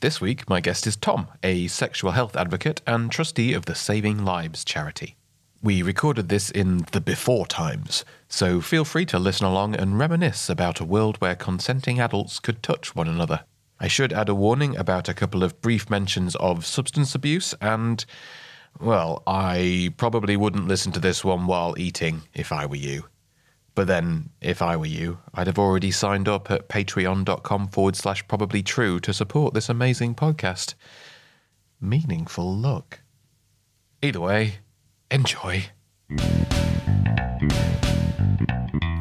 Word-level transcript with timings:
This 0.00 0.20
week, 0.20 0.46
my 0.46 0.60
guest 0.60 0.86
is 0.86 0.94
Tom, 0.94 1.28
a 1.42 1.68
sexual 1.68 2.10
health 2.10 2.36
advocate 2.36 2.82
and 2.86 3.10
trustee 3.10 3.54
of 3.54 3.64
the 3.64 3.74
Saving 3.74 4.26
Lives 4.26 4.62
charity. 4.62 5.16
We 5.62 5.80
recorded 5.80 6.28
this 6.28 6.50
in 6.50 6.84
the 6.92 7.00
before 7.00 7.46
times, 7.46 8.04
so 8.28 8.60
feel 8.60 8.84
free 8.84 9.06
to 9.06 9.18
listen 9.18 9.46
along 9.46 9.74
and 9.74 9.98
reminisce 9.98 10.50
about 10.50 10.80
a 10.80 10.84
world 10.84 11.16
where 11.16 11.34
consenting 11.34 11.98
adults 11.98 12.40
could 12.40 12.62
touch 12.62 12.94
one 12.94 13.08
another. 13.08 13.44
I 13.80 13.88
should 13.88 14.12
add 14.12 14.28
a 14.28 14.34
warning 14.34 14.76
about 14.76 15.08
a 15.08 15.14
couple 15.14 15.42
of 15.42 15.62
brief 15.62 15.88
mentions 15.88 16.36
of 16.36 16.66
substance 16.66 17.14
abuse 17.14 17.54
and, 17.62 18.04
well, 18.78 19.22
I 19.26 19.94
probably 19.96 20.36
wouldn't 20.36 20.68
listen 20.68 20.92
to 20.92 21.00
this 21.00 21.24
one 21.24 21.46
while 21.46 21.74
eating 21.78 22.24
if 22.34 22.52
I 22.52 22.66
were 22.66 22.76
you. 22.76 23.06
But 23.76 23.88
then, 23.88 24.30
if 24.40 24.62
I 24.62 24.74
were 24.74 24.86
you, 24.86 25.18
I'd 25.34 25.46
have 25.48 25.58
already 25.58 25.90
signed 25.90 26.28
up 26.28 26.50
at 26.50 26.68
patreon.com 26.70 27.68
forward 27.68 27.94
slash 27.94 28.26
probably 28.26 28.62
true 28.62 28.98
to 29.00 29.12
support 29.12 29.52
this 29.52 29.68
amazing 29.68 30.14
podcast. 30.14 30.74
Meaningful 31.78 32.56
look. 32.56 33.00
Either 34.00 34.20
way, 34.20 34.54
enjoy. 35.10 35.66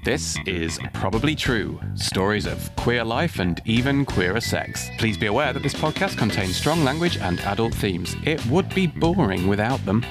This 0.04 0.36
is 0.46 0.78
Probably 0.94 1.36
True 1.36 1.80
Stories 1.96 2.46
of 2.46 2.76
Queer 2.76 3.06
Life 3.06 3.40
and 3.40 3.62
Even 3.64 4.06
Queerer 4.06 4.42
Sex. 4.42 4.90
Please 4.98 5.18
be 5.18 5.28
aware 5.28 5.54
that 5.54 5.64
this 5.64 5.74
podcast 5.74 6.18
contains 6.18 6.58
strong 6.58 6.84
language 6.84 7.18
and 7.18 7.40
adult 7.40 7.74
themes. 7.74 8.14
It 8.26 8.46
would 8.48 8.68
be 8.76 8.88
boring 8.88 9.48
without 9.48 9.84
them. 9.86 10.06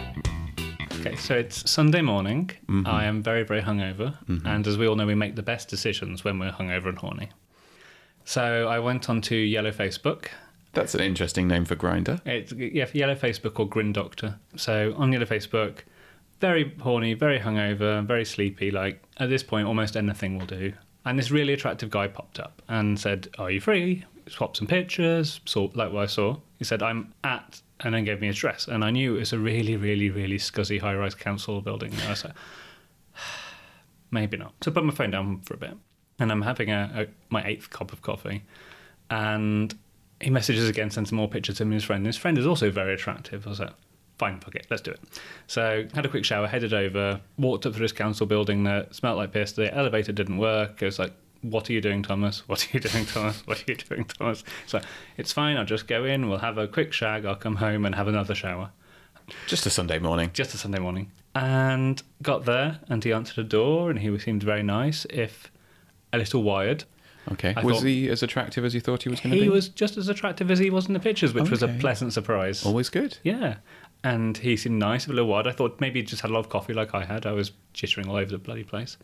Okay, 1.04 1.16
so 1.16 1.34
it's 1.34 1.70
Sunday 1.70 2.00
morning. 2.00 2.50
Mm-hmm. 2.66 2.86
I 2.86 3.04
am 3.04 3.22
very, 3.22 3.42
very 3.42 3.60
hungover. 3.60 4.16
Mm-hmm. 4.26 4.46
And 4.46 4.66
as 4.66 4.78
we 4.78 4.88
all 4.88 4.96
know, 4.96 5.06
we 5.06 5.14
make 5.14 5.36
the 5.36 5.42
best 5.42 5.68
decisions 5.68 6.24
when 6.24 6.38
we're 6.38 6.50
hungover 6.50 6.86
and 6.86 6.96
horny. 6.96 7.28
So 8.24 8.68
I 8.68 8.78
went 8.78 9.10
onto 9.10 9.34
Yellow 9.34 9.70
Facebook. 9.70 10.28
That's 10.72 10.94
an 10.94 11.02
interesting 11.02 11.46
name 11.46 11.66
for 11.66 11.76
Grindr. 11.76 12.26
It's 12.26 12.52
yeah, 12.52 12.86
Yellow 12.94 13.14
Facebook 13.14 13.58
or 13.58 13.68
Grin 13.68 13.92
Doctor. 13.92 14.38
So 14.56 14.94
on 14.96 15.12
Yellow 15.12 15.26
Facebook, 15.26 15.80
very 16.40 16.74
horny, 16.80 17.12
very 17.12 17.38
hungover, 17.38 18.02
very 18.04 18.24
sleepy. 18.24 18.70
Like 18.70 19.02
at 19.18 19.28
this 19.28 19.42
point, 19.42 19.68
almost 19.68 19.98
anything 19.98 20.38
will 20.38 20.46
do. 20.46 20.72
And 21.04 21.18
this 21.18 21.30
really 21.30 21.52
attractive 21.52 21.90
guy 21.90 22.08
popped 22.08 22.40
up 22.40 22.62
and 22.66 22.98
said, 22.98 23.28
"Are 23.38 23.50
you 23.50 23.60
free?" 23.60 24.04
Swapped 24.28 24.56
some 24.56 24.66
pictures. 24.66 25.40
Saw 25.44 25.68
like 25.74 25.92
what 25.92 26.02
I 26.02 26.06
saw. 26.06 26.36
He 26.58 26.64
said, 26.64 26.82
"I'm 26.82 27.12
at," 27.22 27.60
and 27.80 27.94
then 27.94 28.04
gave 28.04 28.20
me 28.20 28.28
his 28.28 28.36
address. 28.36 28.68
And 28.68 28.84
I 28.84 28.90
knew 28.90 29.16
it 29.16 29.20
was 29.20 29.32
a 29.32 29.38
really, 29.38 29.76
really, 29.76 30.10
really 30.10 30.38
scuzzy 30.38 30.80
high-rise 30.80 31.14
council 31.14 31.60
building. 31.60 31.92
And 31.92 32.02
I 32.02 32.08
like, 32.08 32.24
maybe 34.10 34.36
not. 34.36 34.54
So 34.62 34.70
I 34.70 34.74
put 34.74 34.84
my 34.84 34.94
phone 34.94 35.10
down 35.10 35.40
for 35.42 35.54
a 35.54 35.58
bit, 35.58 35.76
and 36.18 36.32
I'm 36.32 36.42
having 36.42 36.70
a, 36.70 36.90
a 36.94 37.06
my 37.30 37.44
eighth 37.46 37.70
cup 37.70 37.92
of 37.92 38.02
coffee, 38.02 38.42
and 39.10 39.74
he 40.20 40.30
messages 40.30 40.68
again, 40.68 40.90
sends 40.90 41.12
more 41.12 41.28
pictures 41.28 41.56
to 41.56 41.62
him 41.62 41.68
and 41.68 41.74
his 41.74 41.84
friend. 41.84 42.00
And 42.00 42.06
his 42.06 42.16
friend 42.16 42.38
is 42.38 42.46
also 42.46 42.70
very 42.70 42.94
attractive. 42.94 43.46
I 43.46 43.50
was 43.50 43.60
like, 43.60 43.74
fine, 44.18 44.40
fuck 44.40 44.54
it, 44.54 44.66
let's 44.70 44.82
do 44.82 44.92
it. 44.92 45.00
So 45.46 45.86
had 45.92 46.06
a 46.06 46.08
quick 46.08 46.24
shower, 46.24 46.46
headed 46.46 46.72
over, 46.72 47.20
walked 47.36 47.66
up 47.66 47.74
to 47.74 47.78
this 47.78 47.92
council 47.92 48.26
building 48.26 48.64
that 48.64 48.94
smelled 48.94 49.18
like 49.18 49.32
piss. 49.32 49.52
The 49.52 49.74
elevator 49.74 50.12
didn't 50.12 50.38
work. 50.38 50.82
It 50.82 50.86
was 50.86 50.98
like, 50.98 51.12
what 51.50 51.68
are 51.68 51.72
you 51.72 51.80
doing, 51.80 52.02
Thomas? 52.02 52.46
What 52.48 52.64
are 52.64 52.68
you 52.72 52.80
doing, 52.88 53.06
Thomas? 53.06 53.46
What 53.46 53.60
are 53.60 53.64
you 53.68 53.76
doing, 53.76 54.04
Thomas? 54.04 54.42
So 54.66 54.80
it's 55.16 55.32
fine. 55.32 55.56
I'll 55.56 55.64
just 55.64 55.86
go 55.86 56.04
in. 56.04 56.28
We'll 56.28 56.38
have 56.38 56.58
a 56.58 56.66
quick 56.66 56.92
shag. 56.92 57.24
I'll 57.24 57.34
come 57.36 57.56
home 57.56 57.84
and 57.84 57.94
have 57.94 58.08
another 58.08 58.34
shower. 58.34 58.70
Just 59.46 59.64
a 59.66 59.70
Sunday 59.70 59.98
morning. 59.98 60.30
Just 60.32 60.54
a 60.54 60.58
Sunday 60.58 60.78
morning. 60.78 61.10
And 61.34 62.02
got 62.22 62.44
there, 62.44 62.80
and 62.88 63.02
he 63.02 63.12
answered 63.12 63.36
the 63.36 63.48
door, 63.48 63.90
and 63.90 63.98
he 63.98 64.18
seemed 64.18 64.42
very 64.42 64.62
nice, 64.62 65.06
if 65.10 65.50
a 66.12 66.18
little 66.18 66.42
wired. 66.42 66.84
Okay. 67.32 67.54
I 67.56 67.62
was 67.64 67.78
thought- 67.78 67.86
he 67.86 68.08
as 68.10 68.22
attractive 68.22 68.64
as 68.64 68.74
you 68.74 68.80
thought 68.80 69.02
he 69.02 69.08
was 69.08 69.20
going 69.20 69.32
to 69.32 69.38
be? 69.38 69.44
He 69.44 69.48
was 69.48 69.68
just 69.68 69.96
as 69.96 70.08
attractive 70.08 70.50
as 70.50 70.58
he 70.58 70.68
was 70.70 70.86
in 70.86 70.92
the 70.92 71.00
pictures, 71.00 71.32
which 71.32 71.50
was 71.50 71.62
a 71.62 71.68
pleasant 71.68 72.12
surprise. 72.12 72.64
always 72.66 72.88
good. 72.90 73.16
Yeah. 73.22 73.56
And 74.02 74.36
he 74.36 74.58
seemed 74.58 74.78
nice, 74.78 75.06
a 75.06 75.10
little 75.10 75.26
wide. 75.26 75.46
I 75.46 75.52
thought 75.52 75.80
maybe 75.80 76.00
he 76.00 76.04
just 76.06 76.20
had 76.20 76.30
a 76.30 76.34
lot 76.34 76.40
of 76.40 76.50
coffee 76.50 76.74
like 76.74 76.94
I 76.94 77.04
had. 77.06 77.24
I 77.24 77.32
was 77.32 77.52
jittering 77.72 78.06
all 78.06 78.16
over 78.16 78.30
the 78.30 78.36
bloody 78.38 78.62
place. 78.64 78.98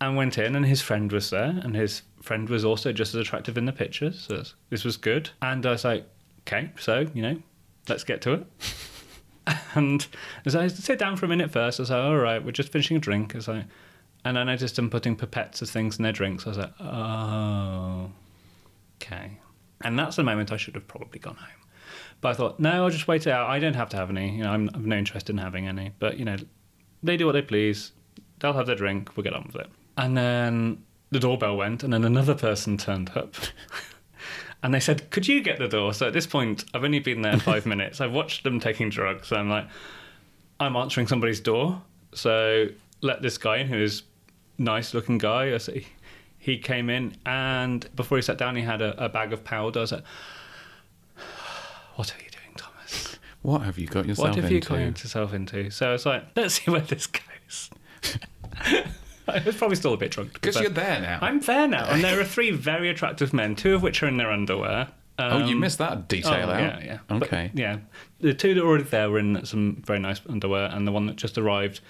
And 0.00 0.16
went 0.16 0.38
in, 0.38 0.56
and 0.56 0.66
his 0.66 0.82
friend 0.82 1.10
was 1.10 1.30
there, 1.30 1.60
and 1.62 1.74
his 1.74 2.02
friend 2.20 2.48
was 2.48 2.64
also 2.64 2.92
just 2.92 3.14
as 3.14 3.20
attractive 3.20 3.56
in 3.56 3.64
the 3.64 3.72
pictures. 3.72 4.26
So 4.28 4.42
this- 4.70 4.84
was 4.84 4.96
good. 4.96 5.30
And 5.40 5.64
I 5.64 5.70
was 5.70 5.84
like, 5.84 6.06
okay, 6.40 6.70
so, 6.78 7.06
you 7.14 7.22
know, 7.22 7.40
let's 7.88 8.04
get 8.04 8.20
to 8.22 8.32
it. 8.32 8.46
and 9.74 10.06
as 10.44 10.56
I 10.56 10.66
sit 10.66 10.98
down 10.98 11.16
for 11.16 11.26
a 11.26 11.28
minute 11.28 11.50
first, 11.50 11.78
I 11.78 11.82
was 11.82 11.90
like, 11.90 12.02
all 12.02 12.16
right, 12.16 12.44
we're 12.44 12.50
just 12.50 12.70
finishing 12.70 12.96
a 12.96 13.00
drink. 13.00 13.34
I 13.34 13.38
was 13.38 13.48
like, 13.48 13.64
and 14.24 14.38
I 14.38 14.44
noticed 14.44 14.76
them 14.76 14.90
putting 14.90 15.16
pipettes 15.16 15.60
of 15.62 15.68
things 15.68 15.98
in 15.98 16.02
their 16.02 16.12
drinks. 16.12 16.46
I 16.46 16.48
was 16.48 16.58
like, 16.58 16.72
oh, 16.80 18.10
okay. 19.00 19.38
And 19.82 19.98
that's 19.98 20.16
the 20.16 20.22
moment 20.22 20.50
I 20.50 20.56
should 20.56 20.74
have 20.74 20.88
probably 20.88 21.18
gone 21.18 21.36
home. 21.36 21.64
But 22.20 22.30
I 22.30 22.34
thought, 22.34 22.58
no, 22.58 22.84
I'll 22.84 22.90
just 22.90 23.06
wait 23.06 23.26
it 23.26 23.30
out. 23.30 23.50
I 23.50 23.58
don't 23.58 23.74
have 23.74 23.90
to 23.90 23.96
have 23.96 24.08
any. 24.08 24.36
You 24.38 24.44
know, 24.44 24.50
I'm, 24.50 24.70
I've 24.74 24.86
no 24.86 24.96
interest 24.96 25.28
in 25.28 25.36
having 25.36 25.68
any. 25.68 25.92
But 25.98 26.18
you 26.18 26.24
know, 26.24 26.36
they 27.02 27.18
do 27.18 27.26
what 27.26 27.32
they 27.32 27.42
please. 27.42 27.92
They'll 28.40 28.54
have 28.54 28.66
their 28.66 28.76
drink. 28.76 29.14
We'll 29.14 29.24
get 29.24 29.34
on 29.34 29.44
with 29.44 29.56
it. 29.56 29.70
And 29.96 30.16
then 30.16 30.82
the 31.10 31.20
doorbell 31.20 31.56
went, 31.56 31.82
and 31.82 31.92
then 31.92 32.04
another 32.04 32.34
person 32.34 32.76
turned 32.76 33.10
up. 33.16 33.34
and 34.62 34.74
they 34.74 34.80
said, 34.80 35.10
"Could 35.10 35.28
you 35.28 35.40
get 35.42 35.58
the 35.58 35.68
door?" 35.68 35.94
So 35.94 36.06
at 36.08 36.12
this 36.12 36.26
point, 36.26 36.64
I've 36.74 36.84
only 36.84 36.98
been 36.98 37.22
there 37.22 37.38
five 37.38 37.66
minutes. 37.66 38.00
I've 38.00 38.12
watched 38.12 38.42
them 38.44 38.58
taking 38.58 38.90
drugs. 38.90 39.28
So 39.28 39.36
I'm 39.36 39.48
like, 39.48 39.66
I'm 40.58 40.74
answering 40.74 41.06
somebody's 41.06 41.40
door. 41.40 41.82
So 42.14 42.68
let 43.00 43.22
this 43.22 43.38
guy 43.38 43.58
in, 43.58 43.68
who 43.68 43.76
is 43.76 44.02
nice 44.58 44.94
looking 44.94 45.18
guy. 45.18 45.54
I 45.54 45.58
say, 45.58 45.86
he 46.38 46.58
came 46.58 46.90
in, 46.90 47.16
and 47.24 47.88
before 47.94 48.18
he 48.18 48.22
sat 48.22 48.38
down, 48.38 48.56
he 48.56 48.62
had 48.62 48.82
a, 48.82 49.04
a 49.04 49.08
bag 49.08 49.32
of 49.32 49.44
powder. 49.44 49.80
I 49.80 49.82
was 49.82 49.92
like, 49.92 50.04
"What 51.96 52.12
are 52.12 52.18
you 52.22 52.30
doing, 52.30 52.54
Thomas? 52.56 53.18
What 53.42 53.60
have 53.62 53.78
you 53.78 53.86
got 53.86 54.06
yourself 54.06 54.28
into? 54.28 54.38
What 54.38 54.42
have 54.42 54.50
you 54.50 54.56
into? 54.56 54.68
got 54.68 55.02
yourself 55.04 55.34
into?" 55.34 55.70
So 55.70 55.88
I 55.90 55.92
was 55.92 56.06
like, 56.06 56.24
"Let's 56.34 56.54
see 56.54 56.70
where 56.70 56.80
this 56.80 57.06
goes." 57.06 57.70
I 59.28 59.42
was 59.44 59.56
probably 59.56 59.76
still 59.76 59.94
a 59.94 59.96
bit 59.96 60.10
drunk. 60.10 60.34
Because 60.34 60.60
you're 60.60 60.70
there 60.70 61.00
now. 61.00 61.18
I'm 61.22 61.40
there 61.40 61.66
now, 61.68 61.86
and 61.88 62.02
there 62.04 62.20
are 62.20 62.24
three 62.36 62.50
very 62.50 62.88
attractive 62.90 63.32
men, 63.32 63.54
two 63.56 63.74
of 63.74 63.82
which 63.82 64.02
are 64.02 64.06
in 64.08 64.16
their 64.16 64.30
underwear. 64.30 64.88
oh, 65.18 65.38
you 65.46 65.54
Um, 65.54 65.60
missed 65.60 65.78
that 65.78 66.08
detail 66.08 66.48
oh, 66.48 66.52
out. 66.52 66.60
Yeah, 66.60 66.84
yeah. 66.84 66.98
But, 67.08 67.22
Okay. 67.24 67.50
yeah. 67.54 67.78
The 68.20 68.34
two 68.34 68.54
that 68.54 68.62
were 68.62 68.68
already 68.68 68.84
there 68.84 69.10
were 69.10 69.18
in 69.18 69.44
some 69.44 69.82
very 69.86 69.98
nice 69.98 70.20
underwear, 70.28 70.66
and 70.72 70.86
the 70.86 70.92
one 70.92 71.06
that 71.06 71.16
just 71.16 71.38
arrived 71.38 71.80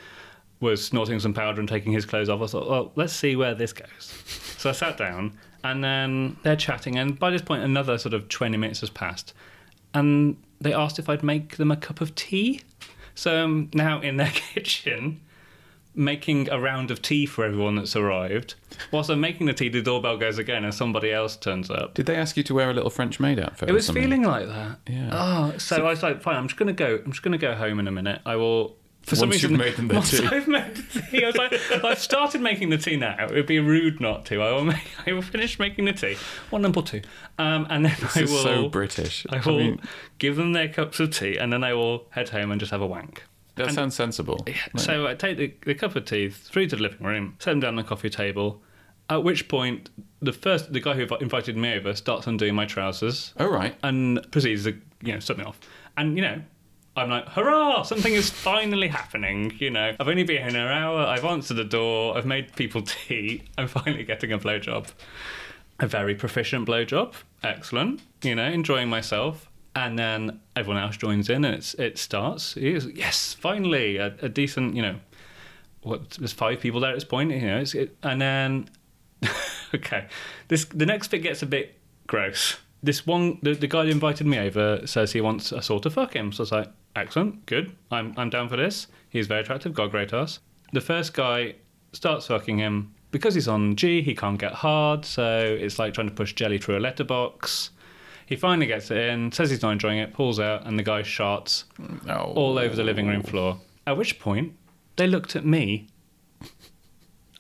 was 0.61 0.85
snorting 0.85 1.19
some 1.21 1.35
powder 1.35 1.61
and 1.61 1.69
taking 1.69 1.93
his 1.93 2.07
clothes 2.07 2.29
off. 2.29 2.41
I 2.41 2.47
thought, 2.47 2.69
well, 2.71 2.93
let's 2.97 3.13
see 3.13 3.37
where 3.37 3.55
this 3.55 3.73
goes. 3.73 4.13
So 4.59 4.71
I 4.71 4.73
sat 4.73 4.97
down, 4.97 5.37
and 5.63 5.83
then 5.83 6.37
they're 6.43 6.57
chatting, 6.57 6.97
and 6.99 7.19
by 7.19 7.31
this 7.31 7.43
point, 7.43 7.63
another 7.65 7.99
sort 7.99 8.15
of 8.15 8.29
20 8.29 8.57
minutes 8.57 8.81
has 8.81 8.91
passed, 8.91 9.35
and 9.93 10.37
they 10.61 10.73
asked 10.73 10.99
if 10.99 11.09
I'd 11.09 11.23
make 11.23 11.57
them 11.57 11.71
a 11.71 11.77
cup 11.77 12.01
of 12.01 12.15
tea. 12.15 12.61
So 13.15 13.45
I'm 13.45 13.71
now 13.75 14.01
in 14.01 14.17
their 14.17 14.31
kitchen. 14.35 15.21
Making 15.97 16.49
a 16.51 16.59
round 16.59 16.91
of 16.91 17.03
tea 17.03 17.25
for 17.25 17.45
everyone 17.45 17.77
that's 17.77 17.95
arrived. 17.95 18.55
Whilst 18.91 19.11
I'm 19.11 19.21
making 19.21 19.47
the 19.47 19.53
tea, 19.53 19.69
the 19.69 19.81
doorbell 19.81 20.17
goes 20.17 20.39
again 20.39 20.65
and 20.65 20.75
somebody 20.75 21.13
else 21.13 21.37
turns 21.37 21.71
up. 21.71 21.95
Did 21.95 22.07
they 22.07 22.17
ask 22.17 22.37
you 22.37 22.43
to 22.43 22.55
wear 22.55 22.69
a 22.69 22.73
little 22.75 22.91
French 22.91 23.21
maid 23.21 23.39
outfit? 23.39 23.69
It 23.69 23.73
was 23.73 23.89
feeling 23.89 24.23
like 24.25 24.47
that. 24.49 24.79
Yeah. 24.89 25.11
Oh, 25.13 25.57
so, 25.59 25.77
I 25.87 25.91
was 25.91 26.03
like, 26.03 26.21
fine. 26.21 26.35
I'm 26.35 26.49
just 26.49 26.59
gonna 26.59 26.73
go. 26.73 26.99
I'm 27.05 27.13
just 27.13 27.23
gonna 27.23 27.39
go 27.39 27.55
home 27.55 27.79
in 27.79 27.87
a 27.87 27.93
minute. 27.93 28.21
I 28.27 28.35
will. 28.37 28.77
For 29.03 29.17
some 29.17 29.29
Once 29.29 29.43
you've 29.43 29.51
reason, 29.53 29.65
made 29.67 29.77
them 29.77 29.89
their 29.89 29.99
once 29.99 30.11
tea. 30.19 30.27
I've 30.27 30.49
made 30.49 30.75
the 30.77 31.01
tea. 31.11 31.23
I 31.25 31.27
was 31.27 31.37
like, 31.37 31.53
I've 31.85 31.99
started 31.99 32.41
making 32.41 32.71
the 32.71 32.79
tea 32.79 32.97
now. 32.97 33.27
It 33.27 33.33
would 33.35 33.47
be 33.47 33.61
rude 33.61 34.01
not 34.01 34.25
to. 34.27 34.41
I 34.43 34.51
will. 34.53 34.65
Make, 34.65 34.79
I 35.07 35.13
will 35.13 35.21
finish 35.23 35.59
making 35.59 35.85
the 35.85 35.93
tea. 35.93 36.17
One 36.51 36.63
number 36.63 36.81
two, 36.83 37.03
um, 37.39 37.67
and 37.69 37.85
then 37.85 37.95
This 38.01 38.17
I 38.17 38.21
is 38.23 38.31
will. 38.33 38.43
so 38.43 38.69
British. 38.71 39.27
I 39.29 39.37
I 39.37 39.43
will 39.47 39.59
mean- 39.59 39.81
give 40.19 40.37
them 40.37 40.55
their 40.55 40.69
cups 40.69 40.99
of 41.01 41.11
tea, 41.11 41.37
and 41.37 41.53
then 41.53 41.63
I 41.63 41.75
will 41.75 42.07
head 42.11 42.31
home 42.31 42.51
and 42.51 42.59
just 42.59 42.73
have 42.73 42.81
a 42.81 42.87
wank. 42.87 43.23
That 43.57 43.73
sounds 43.73 43.95
sensible. 43.95 44.45
So 44.77 45.07
I 45.07 45.15
take 45.15 45.37
the, 45.37 45.55
the 45.65 45.75
cup 45.75 45.95
of 45.97 46.05
tea 46.05 46.29
through 46.29 46.67
to 46.69 46.77
the 46.77 46.83
living 46.83 47.07
room, 47.07 47.37
set 47.39 47.53
them 47.53 47.61
down 47.61 47.69
on 47.71 47.77
the 47.77 47.85
coffee 47.85 48.11
table. 48.11 48.61
At 49.11 49.23
which 49.23 49.49
point, 49.49 49.91
the 50.21 50.33
first 50.33 50.73
the 50.73 50.81
guy 50.81 50.95
who 50.95 51.03
invited 51.17 51.57
me 51.57 51.75
over 51.75 51.95
starts 51.95 52.27
undoing 52.27 52.55
my 52.55 52.65
trousers 52.65 53.33
Oh, 53.39 53.47
right. 53.47 53.77
and 53.83 54.27
proceeds 54.33 54.65
to 54.65 54.73
you 55.03 55.13
know 55.13 55.19
stop 55.21 55.37
me 55.39 55.45
off. 55.45 55.61
And 55.97 56.17
you 56.17 56.23
know, 56.23 56.41
I'm 56.97 57.11
like, 57.11 57.29
hurrah! 57.29 57.83
Something 57.83 58.15
is 58.15 58.31
finally 58.31 58.89
happening. 58.89 59.53
You 59.59 59.71
know, 59.71 59.95
I've 60.01 60.09
only 60.09 60.23
been 60.25 60.49
here 60.49 60.49
an 60.67 60.73
hour. 60.73 61.01
I've 61.01 61.25
answered 61.25 61.59
the 61.59 61.65
door. 61.65 62.17
I've 62.17 62.25
made 62.27 62.57
people 62.57 62.83
tea. 63.09 63.43
I'm 63.59 63.69
finally 63.69 64.05
getting 64.05 64.33
a 64.33 64.39
blowjob. 64.39 64.89
A 65.81 65.87
very 65.87 66.15
proficient 66.15 66.67
blowjob. 66.67 67.15
Excellent. 67.43 68.01
You 68.23 68.35
know, 68.37 68.47
enjoying 68.47 68.89
myself. 68.89 69.51
And 69.77 69.99
then 69.99 70.41
everyone 70.55 70.83
else 70.83 70.97
joins 70.97 71.29
in, 71.29 71.45
and 71.45 71.55
it's 71.55 71.75
it 71.75 71.99
starts. 71.99 72.57
It 72.57 72.65
is, 72.65 72.87
yes, 72.95 73.35
finally 73.35 73.97
a, 73.97 74.15
a 74.23 74.29
decent. 74.29 74.77
You 74.77 74.83
know, 74.83 74.97
what 75.83 76.11
there's 76.11 76.33
five 76.33 76.61
people 76.61 76.81
there 76.81 76.91
at 76.91 76.97
this 76.97 77.05
point. 77.05 77.33
You 77.33 77.41
know, 77.41 77.59
it's, 77.59 77.75
it, 77.75 77.97
and 78.03 78.21
then 78.21 78.69
okay, 79.75 80.07
this 80.49 80.65
the 80.67 80.87
next 80.87 81.09
bit 81.09 81.23
gets 81.23 81.43
a 81.43 81.47
bit 81.47 81.79
gross. 82.07 82.57
This 82.83 83.07
one, 83.07 83.39
the, 83.43 83.55
the 83.55 83.67
guy 83.67 83.85
that 83.85 83.91
invited 83.91 84.27
me 84.27 84.39
over 84.39 84.87
says 84.87 85.13
he 85.13 85.21
wants 85.21 85.53
us 85.53 85.71
all 85.71 85.81
to 85.81 85.91
fuck 85.91 86.15
him. 86.15 86.33
So 86.33 86.43
I 86.43 86.45
was 86.45 86.53
like, 86.53 86.69
excellent, 86.97 87.47
good. 87.47 87.75
I'm 87.91 88.15
I'm 88.17 88.31
down 88.31 88.49
for 88.49 88.57
this. 88.57 88.87
He's 89.11 89.27
very 89.27 89.41
attractive, 89.41 89.75
got 89.75 89.91
great 89.91 90.13
ass. 90.13 90.41
The 90.73 90.81
first 90.81 91.15
guy 91.15 91.55
starts 91.93 92.27
fucking 92.27 92.59
him 92.59 92.95
because 93.11 93.35
he's 93.35 93.49
on 93.49 93.77
G. 93.77 94.03
He 94.03 94.15
can't 94.15 94.39
get 94.39 94.53
hard, 94.53 95.05
so 95.05 95.57
it's 95.59 95.79
like 95.79 95.95
trying 95.95 96.09
to 96.09 96.15
push 96.15 96.33
jelly 96.35 96.59
through 96.59 96.79
a 96.79 96.81
letterbox. 96.81 97.71
He 98.27 98.37
finally 98.37 98.67
gets 98.67 98.91
it 98.91 98.97
in, 98.97 99.33
says 99.33 99.51
he's 99.51 99.63
not 99.63 99.71
enjoying 99.73 99.99
it, 99.99 100.13
pulls 100.15 100.41
out, 100.41 100.67
and 100.67 100.79
the 100.79 100.83
guy 100.83 101.03
sharts 101.03 101.65
Oh. 102.09 102.33
all 102.35 102.59
over 102.59 102.75
the 102.75 102.85
living 102.85 103.07
room 103.07 103.23
floor. 103.23 103.59
At 103.87 103.97
which 103.97 104.19
point, 104.19 104.55
they 104.97 105.07
looked 105.07 105.37
at 105.37 105.45
me. 105.45 105.89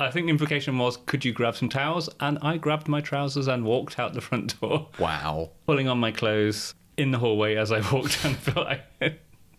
I 0.01 0.11
think 0.11 0.27
the 0.27 0.31
implication 0.31 0.77
was, 0.79 0.97
could 1.07 1.25
you 1.25 1.33
grab 1.33 1.57
some 1.57 1.69
towels? 1.69 2.11
And 2.21 2.39
I 2.43 2.57
grabbed 2.57 2.89
my 2.89 3.01
trousers 3.01 3.47
and 3.47 3.65
walked 3.65 3.99
out 3.99 4.13
the 4.15 4.21
front 4.21 4.61
door, 4.61 4.89
Wow. 4.99 5.51
pulling 5.67 5.89
on 5.89 5.99
my 5.99 6.11
clothes 6.11 6.75
in 6.97 7.13
the 7.13 7.19
hallway 7.19 7.55
as 7.57 7.71
I 7.73 7.81
walked 7.93 8.23
down 8.23 8.37
the 8.45 8.51
door. 8.51 8.77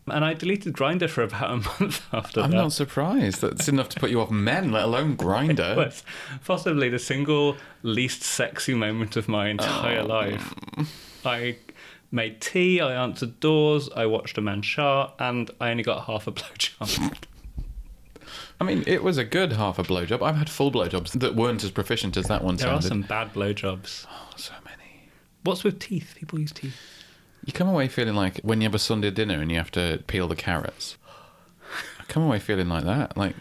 And 0.08 0.24
I 0.24 0.36
deleted 0.36 0.74
Grindr 0.74 1.10
for 1.10 1.24
about 1.24 1.50
a 1.52 1.56
month 1.58 2.06
after 2.14 2.42
I'm 2.42 2.52
that. 2.52 2.58
not 2.58 2.74
surprised. 2.74 3.42
That's 3.42 3.68
enough 3.68 3.90
to 3.90 4.00
put 4.00 4.12
you 4.12 4.22
off 4.22 4.30
men, 4.30 4.72
let 4.72 4.84
alone 4.84 5.18
Grindr. 5.18 5.76
was 5.76 6.04
possibly 6.46 6.90
the 6.90 7.00
single 7.00 7.58
least 7.82 8.22
sexy 8.22 8.76
moment 8.76 9.16
of 9.16 9.28
my 9.28 9.48
entire 9.48 10.02
oh. 10.02 10.06
life. 10.06 10.54
I 11.26 11.58
made 12.12 12.40
tea, 12.42 12.80
I 12.82 12.94
answered 13.04 13.40
doors, 13.40 13.90
I 13.96 14.06
watched 14.06 14.38
a 14.38 14.42
man 14.42 14.62
shart, 14.62 15.14
and 15.20 15.50
I 15.60 15.72
only 15.72 15.84
got 15.84 16.06
half 16.06 16.28
a 16.28 16.32
blowjob. 16.34 17.14
I 18.60 18.64
mean, 18.64 18.84
it 18.88 19.04
was 19.04 19.18
a 19.18 19.26
good 19.26 19.54
half 19.54 19.78
a 19.80 19.84
blowjob. 19.84 20.22
I've 20.22 20.38
had 20.38 20.50
full 20.50 20.72
blowjobs 20.72 21.12
that 21.20 21.36
weren't 21.36 21.64
as 21.64 21.72
proficient 21.72 22.16
as 22.16 22.28
that 22.28 22.44
one 22.44 22.56
there 22.56 22.68
are 22.70 22.82
sounded. 22.82 22.88
some 22.88 23.02
bad 23.02 23.34
blowjobs. 23.34 24.06
Oh, 24.10 24.30
so 24.38 24.54
many. 24.64 25.10
What's 25.44 25.64
with 25.64 25.80
teeth? 25.80 26.16
People 26.18 26.40
use 26.40 26.52
teeth. 26.54 26.78
You 27.46 27.54
come 27.54 27.68
away 27.68 27.88
feeling 27.90 28.16
like 28.16 28.40
when 28.44 28.62
you 28.62 28.66
have 28.66 28.74
a 28.74 28.80
Sunday 28.80 29.12
dinner 29.12 29.40
and 29.42 29.52
you 29.52 29.58
have 29.58 29.72
to 29.72 30.02
peel 30.08 30.28
the 30.28 30.36
carrots. 30.36 30.98
I 32.00 32.04
come 32.08 32.24
away 32.24 32.40
feeling 32.40 32.70
like 32.70 32.86
that. 32.86 33.18
Like, 33.18 33.36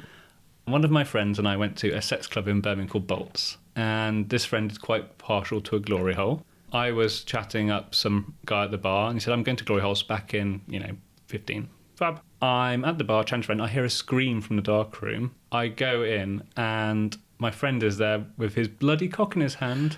One 0.66 0.84
of 0.84 0.90
my 0.90 1.04
friends 1.04 1.38
and 1.38 1.46
I 1.46 1.56
went 1.56 1.76
to 1.78 1.90
a 1.92 2.02
sex 2.02 2.26
club 2.26 2.48
in 2.48 2.60
Birmingham 2.60 2.88
called 2.88 3.06
Bolts, 3.06 3.56
and 3.76 4.28
this 4.28 4.44
friend 4.44 4.70
is 4.70 4.78
quite 4.78 5.16
partial 5.19 5.60
to 5.62 5.76
a 5.76 5.81
glory 5.81 6.14
hole. 6.14 6.44
I 6.74 6.90
was 6.90 7.24
chatting 7.24 7.70
up 7.70 7.94
some 7.94 8.34
guy 8.44 8.64
at 8.64 8.70
the 8.70 8.78
bar, 8.78 9.08
and 9.08 9.16
he 9.16 9.20
said, 9.20 9.32
"I'm 9.32 9.42
going 9.42 9.56
to 9.56 9.64
glory 9.64 9.80
holes 9.82 10.02
back 10.02 10.34
in, 10.34 10.60
you 10.68 10.80
know, 10.80 10.90
15." 11.28 11.68
Fab. 11.96 12.20
I'm 12.42 12.84
at 12.84 12.98
the 12.98 13.04
bar, 13.04 13.22
chatting 13.24 13.42
to 13.42 13.46
friend. 13.46 13.62
I 13.62 13.68
hear 13.68 13.84
a 13.84 13.90
scream 13.90 14.40
from 14.40 14.56
the 14.56 14.62
dark 14.62 15.00
room. 15.00 15.34
I 15.52 15.68
go 15.68 16.02
in, 16.02 16.42
and 16.56 17.16
my 17.38 17.50
friend 17.50 17.82
is 17.82 17.96
there 17.98 18.26
with 18.36 18.54
his 18.54 18.68
bloody 18.68 19.08
cock 19.08 19.36
in 19.36 19.40
his 19.42 19.54
hand. 19.54 19.96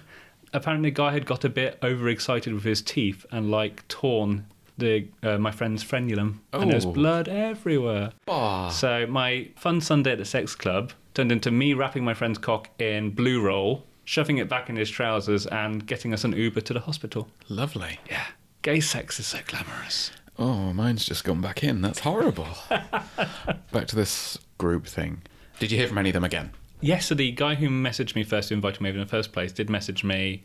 Apparently, 0.52 0.90
the 0.90 0.94
guy 0.94 1.12
had 1.12 1.26
got 1.26 1.44
a 1.44 1.48
bit 1.48 1.78
overexcited 1.82 2.52
with 2.52 2.64
his 2.64 2.82
teeth 2.82 3.24
and 3.32 3.50
like 3.50 3.86
torn 3.88 4.46
the 4.78 5.06
uh, 5.22 5.38
my 5.38 5.50
friend's 5.50 5.82
frenulum, 5.82 6.40
and 6.52 6.70
there's 6.70 6.84
Oh. 6.84 6.92
blood 6.92 7.28
everywhere. 7.28 8.12
oh, 8.28 8.68
So 8.68 9.06
my 9.06 9.48
fun 9.56 9.80
Sunday 9.80 10.12
at 10.12 10.18
the 10.18 10.24
sex 10.26 10.54
club 10.54 10.92
turned 11.14 11.32
into 11.32 11.50
me 11.50 11.72
wrapping 11.72 12.04
my 12.04 12.12
friend's 12.12 12.36
cock 12.38 12.68
in 12.78 13.10
blue 13.10 13.40
roll, 13.40 13.86
shoving 14.06 14.38
it 14.38 14.48
back 14.48 14.70
in 14.70 14.76
his 14.76 14.88
trousers, 14.88 15.46
and 15.46 15.86
getting 15.86 16.14
us 16.14 16.24
an 16.24 16.32
Uber 16.32 16.62
to 16.62 16.72
the 16.72 16.80
hospital. 16.80 17.28
lovely. 17.50 18.00
Yeah, 18.08 18.24
gay 18.62 18.80
sex 18.80 19.20
is 19.20 19.26
so 19.26 19.40
glamorous. 19.46 20.12
Oh, 20.38 20.72
mine's 20.72 21.04
just 21.04 21.24
gone 21.24 21.40
back 21.42 21.62
in. 21.62 21.82
That's 21.82 21.98
horrible. 22.00 22.48
back 22.70 23.86
to 23.88 23.96
this 23.96 24.38
group 24.58 24.86
thing. 24.86 25.22
Did 25.58 25.70
you 25.70 25.78
hear 25.78 25.88
from 25.88 25.98
any 25.98 26.10
of 26.10 26.14
them 26.14 26.24
again? 26.24 26.52
Yes, 26.80 27.06
so 27.06 27.14
the 27.14 27.32
guy 27.32 27.54
who 27.54 27.68
messaged 27.68 28.14
me 28.14 28.22
first, 28.22 28.50
who 28.50 28.54
invited 28.54 28.80
me 28.80 28.90
over 28.90 28.98
in 28.98 29.04
the 29.04 29.10
first 29.10 29.32
place, 29.32 29.50
did 29.50 29.70
message 29.70 30.04
me 30.04 30.44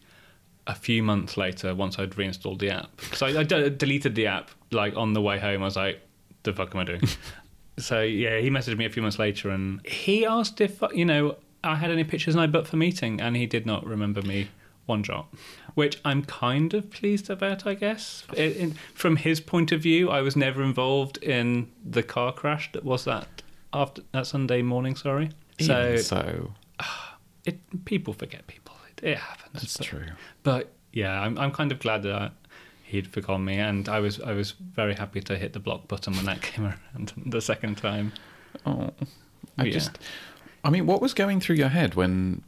a 0.66 0.74
few 0.76 1.04
months 1.04 1.38
later 1.38 1.76
once 1.76 2.00
I'd 2.00 2.18
reinstalled 2.18 2.60
the 2.60 2.70
app. 2.70 3.02
So 3.14 3.28
I, 3.28 3.40
I 3.40 3.44
deleted 3.44 4.16
the 4.16 4.28
app 4.28 4.52
like 4.72 4.96
on 4.96 5.14
the 5.14 5.22
way 5.22 5.38
home. 5.38 5.62
I 5.62 5.66
was 5.66 5.76
like, 5.76 6.00
"The 6.44 6.54
fuck 6.54 6.74
am 6.74 6.82
I 6.82 6.84
doing?" 6.86 7.02
so 7.78 8.02
yeah, 8.02 8.40
he 8.40 8.50
messaged 8.50 8.78
me 8.78 8.86
a 8.86 8.90
few 8.90 9.02
months 9.02 9.20
later, 9.20 9.50
and 9.50 9.86
he 9.86 10.26
asked 10.26 10.62
if 10.62 10.82
you 10.94 11.06
know 11.06 11.36
I 11.64 11.76
had 11.76 11.92
any 11.92 12.04
pictures 12.04 12.34
and 12.36 12.42
I 12.42 12.48
booked 12.48 12.68
for 12.68 12.78
meeting, 12.78 13.22
and 13.22 13.36
he 13.36 13.46
did 13.46 13.66
not 13.66 13.86
remember 13.86 14.22
me 14.22 14.50
one 14.86 15.04
jot. 15.04 15.28
Which 15.76 16.00
I'm 16.04 16.24
kind 16.24 16.74
of 16.74 16.90
pleased 16.90 17.30
about, 17.30 17.66
I 17.66 17.76
guess. 17.76 18.24
It, 18.34 18.58
in, 18.58 18.72
from 18.94 19.16
his 19.16 19.40
point 19.40 19.72
of 19.72 19.82
view, 19.82 20.10
I 20.10 20.22
was 20.22 20.36
never 20.36 20.62
involved 20.64 21.18
in 21.18 21.72
the 21.86 22.04
car 22.04 22.34
crash 22.34 22.72
that 22.74 22.84
was 22.84 23.06
that 23.06 23.42
after 23.74 24.02
that 24.12 24.28
Sunday 24.28 24.62
morning. 24.62 24.96
Sorry. 24.96 25.30
So 25.60 25.96
so, 25.98 26.52
it 27.46 27.60
people 27.86 28.14
forget 28.14 28.48
people. 28.48 28.76
It, 28.98 29.04
it 29.12 29.18
happens. 29.18 29.62
that's 29.62 29.78
but, 29.78 29.86
true. 29.86 30.06
But 30.44 30.72
yeah, 30.92 31.22
I'm 31.22 31.38
I'm 31.38 31.52
kind 31.52 31.72
of 31.72 31.80
glad 31.80 32.04
that 32.04 32.34
he'd 32.84 33.08
forgotten 33.08 33.46
me, 33.46 33.58
and 33.58 33.88
I 33.88 34.00
was 34.00 34.20
I 34.20 34.34
was 34.34 34.52
very 34.52 34.96
happy 34.96 35.22
to 35.22 35.38
hit 35.38 35.54
the 35.54 35.60
block 35.60 35.88
button 35.88 36.14
when 36.16 36.26
that 36.26 36.42
came 36.50 36.66
around 36.66 37.14
the 37.26 37.42
second 37.42 37.78
time. 37.78 38.12
Oh, 38.66 38.90
I 39.58 39.66
Yeah. 39.66 39.72
just. 39.74 40.00
I 40.64 40.70
mean, 40.70 40.86
what 40.86 41.02
was 41.02 41.14
going 41.14 41.40
through 41.40 41.56
your 41.56 41.70
head 41.70 41.96
when 41.96 42.44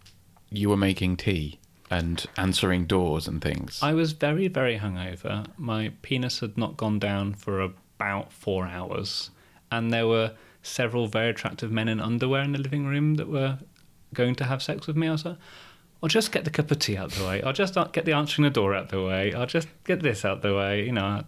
you 0.50 0.70
were 0.70 0.78
making 0.78 1.18
tea 1.18 1.60
and 1.90 2.26
answering 2.38 2.86
doors 2.86 3.28
and 3.28 3.42
things? 3.42 3.80
I 3.82 3.94
was 3.94 4.12
very 4.14 4.48
very 4.48 4.80
hungover. 4.80 5.48
My 5.58 5.92
penis 6.02 6.40
had 6.40 6.58
not 6.58 6.78
gone 6.78 7.00
down 7.00 7.34
for 7.34 7.62
about 7.62 8.32
four 8.32 8.68
hours, 8.68 9.32
and 9.72 9.92
there 9.92 10.08
were 10.08 10.34
several 10.62 11.08
very 11.08 11.30
attractive 11.30 11.72
men 11.72 11.88
in 11.88 12.00
underwear 12.00 12.42
in 12.42 12.52
the 12.52 12.60
living 12.60 12.86
room 12.86 13.16
that 13.16 13.28
were 13.28 13.60
going 14.14 14.36
to 14.36 14.46
have 14.46 14.62
sex 14.62 14.88
with 14.88 14.96
me. 14.96 15.08
I 15.08 15.12
was 15.12 15.26
like. 15.26 15.38
I'll 16.02 16.10
just 16.10 16.34
get 16.34 16.44
the 16.44 16.52
cup 16.52 16.70
of 16.70 16.80
tea 16.80 16.98
out 16.98 17.12
the 17.12 17.24
way. 17.24 17.42
I'll 17.44 17.54
just 17.54 17.76
get 17.94 18.04
the 18.04 18.12
answering 18.12 18.44
the 18.44 18.50
door 18.50 18.76
out 18.76 18.90
the 18.90 19.02
way. 19.02 19.34
I'll 19.34 19.46
just 19.46 19.70
get 19.86 20.02
this 20.02 20.26
out 20.26 20.42
the 20.42 20.54
way, 20.54 20.84
you 20.84 20.92
know. 20.92 21.24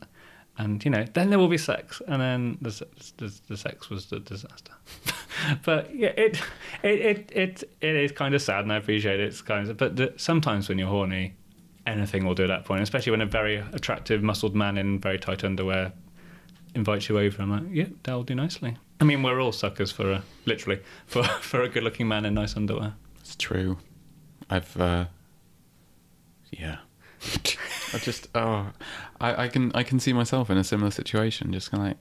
And, 0.57 0.83
you 0.83 0.91
know, 0.91 1.05
then 1.13 1.29
there 1.29 1.39
will 1.39 1.47
be 1.47 1.57
sex. 1.57 2.01
And 2.09 2.21
then 2.21 2.57
the, 2.59 2.85
the, 3.15 3.33
the 3.47 3.55
sex 3.55 3.89
was 3.89 4.07
the 4.07 4.19
disaster. 4.19 4.73
but, 5.63 5.93
yeah, 5.95 6.09
it, 6.09 6.41
it, 6.83 7.01
it, 7.01 7.31
it, 7.31 7.63
it 7.81 7.95
is 7.95 8.11
kind 8.11 8.35
of 8.35 8.41
sad 8.41 8.61
and 8.63 8.73
I 8.73 8.77
appreciate 8.77 9.19
it. 9.19 9.27
It's 9.27 9.41
kind 9.41 9.69
of, 9.69 9.77
but 9.77 9.95
the, 9.95 10.13
sometimes 10.17 10.69
when 10.69 10.77
you're 10.77 10.89
horny, 10.89 11.35
anything 11.85 12.25
will 12.25 12.35
do 12.35 12.43
at 12.43 12.47
that 12.47 12.65
point, 12.65 12.81
especially 12.81 13.11
when 13.11 13.21
a 13.21 13.25
very 13.25 13.57
attractive, 13.73 14.23
muscled 14.23 14.55
man 14.55 14.77
in 14.77 14.99
very 14.99 15.19
tight 15.19 15.43
underwear 15.43 15.93
invites 16.73 17.09
you 17.09 17.19
over. 17.19 17.41
I'm 17.41 17.51
like, 17.51 17.63
yeah, 17.71 17.87
that'll 18.03 18.23
do 18.23 18.35
nicely. 18.35 18.77
I 18.99 19.03
mean, 19.03 19.23
we're 19.23 19.41
all 19.41 19.51
suckers 19.51 19.91
for 19.91 20.11
a, 20.11 20.23
literally, 20.45 20.81
for, 21.05 21.23
for 21.23 21.61
a 21.61 21.69
good 21.69 21.83
looking 21.83 22.07
man 22.07 22.25
in 22.25 22.33
nice 22.33 22.55
underwear. 22.55 22.93
It's 23.19 23.35
true. 23.35 23.77
I've, 24.49 24.75
uh, 24.79 25.05
yeah. 26.51 26.77
I 27.93 27.97
just, 27.97 28.27
oh, 28.35 28.71
I, 29.19 29.43
I 29.43 29.47
can, 29.47 29.71
I 29.73 29.83
can 29.83 29.99
see 29.99 30.13
myself 30.13 30.49
in 30.49 30.57
a 30.57 30.63
similar 30.63 30.91
situation. 30.91 31.51
Just 31.53 31.71
kind 31.71 31.81
of 31.81 31.87
like, 31.89 31.97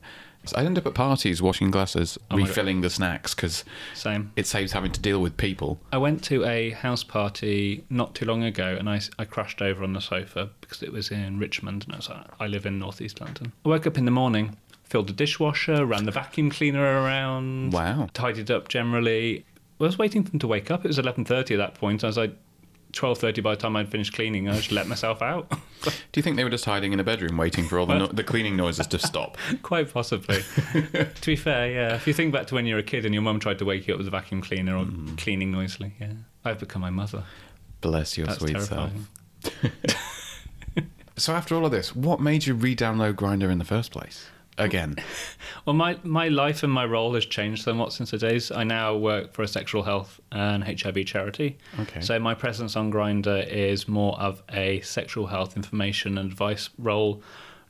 I 0.52 0.64
end 0.64 0.76
up 0.78 0.86
at 0.86 0.94
parties 0.94 1.40
washing 1.40 1.70
glasses, 1.70 2.18
Oh 2.30 2.36
refilling 2.36 2.80
the 2.80 2.90
snacks 2.90 3.34
because 3.34 3.64
Same. 3.94 4.32
it 4.36 4.46
saves 4.46 4.72
having 4.72 4.92
to 4.92 5.00
deal 5.00 5.20
with 5.20 5.36
people. 5.36 5.80
I 5.92 5.98
went 5.98 6.22
to 6.24 6.44
a 6.44 6.70
house 6.70 7.04
party 7.04 7.84
not 7.88 8.14
too 8.14 8.24
long 8.26 8.42
ago 8.44 8.76
and 8.78 8.88
I, 8.90 9.00
I 9.18 9.24
crashed 9.24 9.62
over 9.62 9.82
on 9.84 9.92
the 9.92 10.00
sofa 10.00 10.50
because 10.60 10.82
it 10.82 10.92
was 10.92 11.10
in 11.10 11.38
Richmond 11.38 11.84
and 11.84 11.94
I, 11.94 11.96
was 11.96 12.08
like, 12.10 12.26
I 12.40 12.46
live 12.46 12.66
in 12.66 12.78
northeast 12.78 13.20
London. 13.20 13.52
I 13.64 13.68
woke 13.68 13.86
up 13.86 13.96
in 13.96 14.04
the 14.04 14.10
morning, 14.10 14.56
filled 14.84 15.06
the 15.06 15.12
dishwasher, 15.12 15.86
ran 15.86 16.04
the 16.04 16.12
vacuum 16.12 16.50
cleaner 16.50 16.82
around, 17.02 17.72
Wow. 17.72 18.08
tidied 18.12 18.50
up 18.50 18.68
generally. 18.68 19.44
I 19.80 19.84
was 19.84 19.98
waiting 19.98 20.22
for 20.24 20.30
them 20.30 20.40
to 20.40 20.46
wake 20.46 20.70
up. 20.70 20.84
It 20.84 20.88
was 20.88 20.98
11.30 20.98 21.52
at 21.52 21.56
that 21.58 21.74
point. 21.74 22.04
I 22.04 22.06
was 22.06 22.16
like 22.16 22.36
12.30 22.94 23.42
by 23.42 23.54
the 23.54 23.60
time 23.60 23.76
I'd 23.76 23.88
finished 23.90 24.12
cleaning. 24.12 24.48
I 24.48 24.54
just 24.56 24.72
let 24.72 24.86
myself 24.86 25.20
out. 25.22 25.50
Do 25.82 25.90
you 26.16 26.22
think 26.22 26.36
they 26.36 26.44
were 26.44 26.50
just 26.50 26.64
hiding 26.64 26.92
in 26.92 27.00
a 27.00 27.04
bedroom 27.04 27.36
waiting 27.36 27.66
for 27.68 27.78
all 27.78 27.86
the, 27.86 27.98
no- 27.98 28.06
the 28.06 28.24
cleaning 28.24 28.56
noises 28.56 28.86
to 28.88 28.98
stop? 28.98 29.36
Quite 29.62 29.92
possibly. 29.92 30.42
to 30.72 31.26
be 31.26 31.36
fair, 31.36 31.70
yeah. 31.70 31.94
If 31.96 32.06
you 32.06 32.12
think 32.14 32.32
back 32.32 32.46
to 32.48 32.54
when 32.54 32.66
you 32.66 32.74
were 32.74 32.80
a 32.80 32.84
kid 32.84 33.04
and 33.04 33.12
your 33.14 33.22
mum 33.22 33.40
tried 33.40 33.58
to 33.58 33.64
wake 33.64 33.86
you 33.86 33.94
up 33.94 33.98
with 33.98 34.06
a 34.06 34.10
vacuum 34.10 34.40
cleaner 34.42 34.76
or 34.76 34.84
Mm. 34.84 35.18
cleaning 35.18 35.50
noisily, 35.50 35.92
yeah. 36.00 36.12
I've 36.44 36.58
become 36.58 36.80
my 36.82 36.90
mother. 36.90 37.24
Bless 37.80 38.16
your 38.16 38.26
That's 38.28 38.38
sweet 38.38 38.52
terrifying. 38.52 39.06
self. 39.42 39.64
So 41.16 41.32
after 41.32 41.54
all 41.54 41.64
of 41.64 41.70
this, 41.70 41.94
what 41.94 42.20
made 42.20 42.44
you 42.46 42.54
re-download 42.54 43.14
Grindr 43.14 43.50
in 43.50 43.58
the 43.58 43.64
first 43.64 43.92
place? 43.92 44.26
Again, 44.56 44.96
Well, 45.64 45.74
my, 45.74 45.98
my 46.02 46.28
life 46.28 46.62
and 46.62 46.72
my 46.72 46.84
role 46.84 47.14
has 47.14 47.24
changed 47.24 47.62
somewhat 47.62 47.92
since 47.92 48.10
the 48.10 48.18
days. 48.18 48.50
I 48.50 48.64
now 48.64 48.96
work 48.96 49.32
for 49.32 49.42
a 49.42 49.48
sexual 49.48 49.82
health 49.82 50.20
and 50.30 50.62
HIV 50.62 51.06
charity. 51.06 51.58
Okay. 51.80 52.00
So 52.00 52.18
my 52.18 52.34
presence 52.34 52.76
on 52.76 52.92
Grindr 52.92 53.46
is 53.48 53.88
more 53.88 54.18
of 54.20 54.42
a 54.52 54.80
sexual 54.82 55.26
health 55.26 55.56
information 55.56 56.18
and 56.18 56.30
advice 56.30 56.68
role 56.78 57.22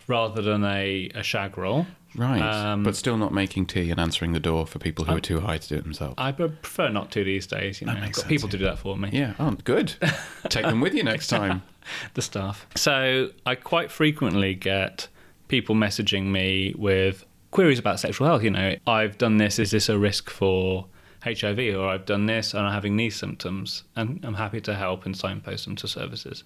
rather 0.08 0.42
than 0.42 0.64
a, 0.64 1.10
a 1.14 1.22
shag 1.22 1.56
role. 1.56 1.86
Right. 2.16 2.40
Um, 2.40 2.82
but 2.82 2.94
still 2.96 3.16
not 3.16 3.32
making 3.32 3.66
tea 3.66 3.90
and 3.90 3.98
answering 4.00 4.32
the 4.32 4.40
door 4.40 4.66
for 4.66 4.78
people 4.78 5.04
who 5.04 5.16
are 5.16 5.20
too 5.20 5.40
high 5.40 5.58
to 5.58 5.68
do 5.68 5.76
it 5.76 5.82
themselves. 5.82 6.14
I 6.18 6.32
prefer 6.32 6.88
not 6.88 7.10
to 7.12 7.24
these 7.24 7.46
days. 7.46 7.80
You 7.80 7.88
know, 7.88 7.94
I've 7.94 8.00
got 8.00 8.16
sense, 8.16 8.28
people 8.28 8.48
yeah. 8.48 8.52
to 8.52 8.58
do 8.58 8.64
that 8.64 8.78
for 8.78 8.96
me. 8.96 9.10
yeah. 9.12 9.34
Oh, 9.38 9.56
good. 9.64 9.94
Take 10.48 10.64
them 10.64 10.80
with 10.80 10.94
you 10.94 11.02
next 11.02 11.28
time. 11.28 11.62
the 12.14 12.22
staff. 12.22 12.66
So 12.76 13.30
I 13.44 13.54
quite 13.56 13.90
frequently 13.90 14.54
get 14.54 15.08
people 15.54 15.76
messaging 15.76 16.25
me 16.25 16.75
with 16.76 17.25
queries 17.52 17.78
about 17.78 18.00
sexual 18.00 18.26
health. 18.26 18.42
You 18.42 18.50
know, 18.50 18.75
I've 18.88 19.16
done 19.18 19.37
this. 19.37 19.61
Is 19.61 19.70
this 19.70 19.88
a 19.88 19.96
risk 19.96 20.28
for 20.28 20.87
HIV? 21.23 21.61
Or 21.76 21.87
I've 21.87 22.06
done 22.06 22.26
this 22.26 22.54
and 22.54 22.66
I'm 22.66 22.73
having 22.73 22.96
these 22.96 23.14
symptoms, 23.14 23.84
and 23.94 24.18
I'm 24.25 24.34
happy 24.34 24.61
to 24.62 24.75
help 24.75 25.06
and 25.06 25.16
signpost 25.16 25.66
them 25.66 25.76
to 25.76 25.87
services. 25.87 26.42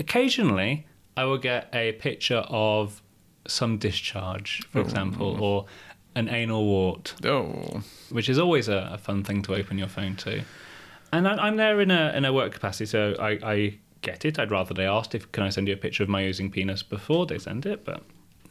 Occasionally, 0.00 0.84
I 1.16 1.26
will 1.26 1.38
get 1.38 1.72
a 1.72 1.92
picture 1.92 2.42
of 2.48 3.00
some 3.46 3.78
discharge, 3.78 4.66
for 4.72 4.80
oh. 4.80 4.82
example, 4.82 5.40
or 5.40 5.66
an 6.16 6.28
anal 6.28 6.64
wart 6.64 7.14
Oh. 7.24 7.82
which 8.10 8.28
is 8.28 8.36
always 8.36 8.66
a, 8.66 8.90
a 8.92 8.98
fun 8.98 9.22
thing 9.22 9.42
to 9.42 9.54
open 9.54 9.78
your 9.78 9.86
phone 9.86 10.16
to. 10.16 10.42
And 11.12 11.28
I, 11.28 11.36
I'm 11.36 11.56
there 11.56 11.80
in 11.80 11.92
a 11.92 12.12
in 12.16 12.24
a 12.24 12.32
work 12.32 12.52
capacity, 12.52 12.86
so 12.86 13.14
I, 13.20 13.30
I 13.54 13.78
get 14.02 14.24
it. 14.24 14.40
I'd 14.40 14.50
rather 14.50 14.74
they 14.74 14.86
asked 14.86 15.14
if 15.14 15.30
can 15.30 15.44
I 15.44 15.50
send 15.50 15.68
you 15.68 15.74
a 15.74 15.76
picture 15.76 16.02
of 16.02 16.08
my 16.08 16.24
oozing 16.24 16.50
penis 16.50 16.82
before 16.82 17.26
they 17.26 17.38
send 17.38 17.64
it, 17.64 17.84
but 17.84 18.02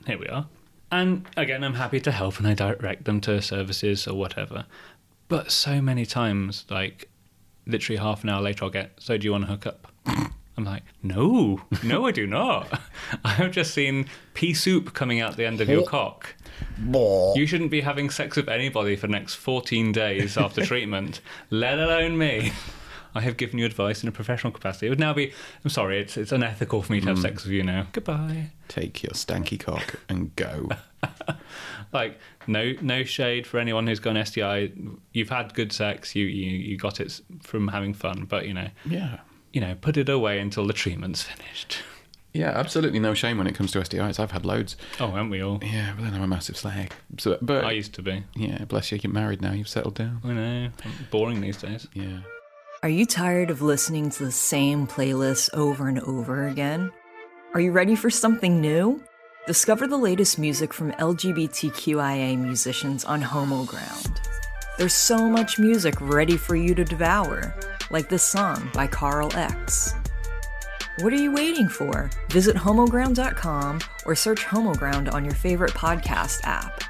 here 0.06 0.18
we 0.18 0.28
are. 0.28 0.48
And 0.92 1.28
again, 1.38 1.64
I'm 1.64 1.76
happy 1.76 2.00
to 2.02 2.12
help, 2.12 2.40
and 2.40 2.48
I 2.48 2.54
direct 2.54 3.06
them 3.06 3.22
to 3.22 3.42
services 3.42 4.08
or 4.08 4.16
whatever. 4.16 4.66
But 5.28 5.52
so 5.52 5.82
many 5.82 6.06
times, 6.06 6.66
like 6.70 7.10
literally 7.68 7.98
half 7.98 8.24
an 8.24 8.30
hour 8.30 8.42
later, 8.42 8.66
I'll 8.66 8.72
get, 8.72 8.94
"So 8.98 9.18
do 9.18 9.26
you 9.26 9.32
want 9.32 9.46
to 9.46 9.52
hook 9.52 9.68
up?" 9.68 9.92
I'm 10.58 10.66
like, 10.66 10.84
"No, 11.04 11.62
no, 11.84 12.08
I 12.08 12.12
do 12.12 12.26
not. 12.26 12.82
I 13.24 13.30
have 13.34 13.52
just 13.52 13.74
seen 13.74 14.08
pea 14.34 14.54
soup 14.54 14.94
coming 14.94 15.22
out 15.22 15.38
the 15.38 15.46
end 15.46 15.62
of 15.62 15.70
your 15.70 15.86
cock." 15.86 16.36
You 17.38 17.46
shouldn't 17.46 17.72
be 17.72 17.82
having 17.82 18.10
sex 18.10 18.36
with 18.36 18.50
anybody 18.50 18.96
for 18.96 19.08
the 19.08 19.12
next 19.12 19.36
14 19.36 19.92
days 19.92 20.38
after 20.38 20.66
treatment, 20.66 21.22
let 21.50 21.80
alone 21.80 22.18
me. 22.18 22.52
I 23.16 23.22
have 23.22 23.38
given 23.38 23.60
you 23.60 23.66
advice 23.66 24.04
in 24.04 24.10
a 24.10 24.12
professional 24.12 24.52
capacity. 24.52 24.88
It 24.88 24.90
would 24.90 25.00
now 25.00 25.14
be, 25.14 25.34
I'm 25.64 25.70
sorry, 25.70 26.00
it's, 26.00 26.18
it's 26.18 26.32
unethical 26.32 26.82
for 26.82 26.94
me 26.94 27.02
to 27.02 27.08
have 27.08 27.18
hmm. 27.18 27.24
sex 27.24 27.44
with 27.44 27.54
you 27.54 27.64
now. 27.64 27.88
Goodbye. 27.92 28.52
Take 28.68 29.04
your 29.04 29.12
stanky 29.12 29.60
cock 29.60 29.96
and 30.08 30.36
go. 30.36 30.70
Like, 31.92 32.20
no 32.46 32.74
no 32.82 33.04
shade 33.04 33.48
for 33.48 33.60
anyone 33.60 33.88
who's 33.88 34.00
got 34.00 34.16
an 34.16 34.26
STI. 34.26 34.72
You've 35.12 35.30
had 35.30 35.54
good 35.54 35.72
sex, 35.72 36.16
you, 36.16 36.26
you, 36.26 36.52
you 36.52 36.78
got 36.78 37.00
it 37.00 37.20
from 37.42 37.70
having 37.70 37.94
fun, 37.94 38.26
but, 38.30 38.46
you 38.46 38.54
know, 38.54 38.68
yeah. 38.86 39.20
you 39.54 39.62
know, 39.62 39.76
put 39.80 39.98
it 39.98 40.08
away 40.08 40.40
until 40.40 40.68
the 40.68 40.74
treatment's 40.74 41.24
finished. 41.24 41.80
Yeah, 42.32 42.52
absolutely 42.52 43.00
no 43.00 43.16
shame 43.16 43.40
when 43.40 43.48
it 43.48 43.56
comes 43.56 43.72
to 43.72 43.80
STIs. 43.80 44.20
I've 44.20 44.32
had 44.32 44.46
loads. 44.46 44.78
Oh, 45.00 45.08
haven't 45.08 45.32
we 45.32 45.42
all? 45.42 45.60
Yeah, 45.64 45.94
but 45.96 46.04
then 46.04 46.14
I'm 46.14 46.22
a 46.22 46.28
massive 46.28 46.58
slag. 46.58 46.94
So, 47.18 47.40
but 47.42 47.66
I 47.66 47.72
used 47.72 47.96
to 47.96 48.04
be. 48.04 48.24
yeah, 48.36 48.66
bless 48.66 48.92
you. 48.92 49.00
You're 49.02 49.12
married 49.12 49.42
now. 49.42 49.54
You've 49.54 49.68
settled 49.68 49.96
down. 49.96 50.22
I 50.24 50.34
know. 50.34 50.70
Boring 51.10 51.42
these 51.42 51.58
days. 51.58 51.88
Yeah. 51.94 52.20
Are 52.82 52.88
you 52.88 53.06
tired 53.06 53.50
of 53.50 53.62
listening 53.62 54.10
to 54.12 54.24
the 54.24 54.32
same 54.32 54.88
playlists 54.88 55.54
over 55.54 55.90
and 55.90 56.00
over 56.00 56.48
again? 56.48 56.94
Are 57.54 57.60
you 57.60 57.74
ready 57.74 57.94
for 57.94 58.10
something 58.10 58.62
new? 58.62 59.04
Discover 59.46 59.88
the 59.88 59.98
latest 59.98 60.40
music 60.40 60.74
from 60.74 60.94
LGBTQIA 60.94 62.38
musicians 62.38 63.04
on 63.04 63.22
Homoground. 63.22 64.22
There's 64.78 64.94
so 64.94 65.28
much 65.28 65.60
music 65.60 65.96
ready 66.00 66.38
for 66.38 66.56
you 66.56 66.74
to 66.74 66.86
devour, 66.86 67.54
like 67.92 68.08
this 68.08 68.24
song 68.24 68.70
by 68.74 68.88
Carl 68.88 69.30
X. 69.36 69.94
What 71.00 71.12
are 71.12 71.18
you 71.18 71.34
waiting 71.34 71.68
for? 71.68 72.10
Visit 72.30 72.56
homoground.com 72.56 73.82
or 74.06 74.16
search 74.16 74.46
Homoground 74.46 75.14
on 75.14 75.26
your 75.26 75.36
favorite 75.36 75.74
podcast 75.74 76.46
app. 76.46 76.82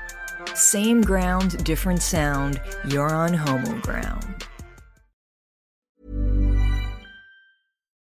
Same 0.56 1.02
ground, 1.02 1.64
different 1.64 2.04
sound, 2.04 2.62
you're 2.86 3.12
on 3.12 3.34
Homo 3.34 3.82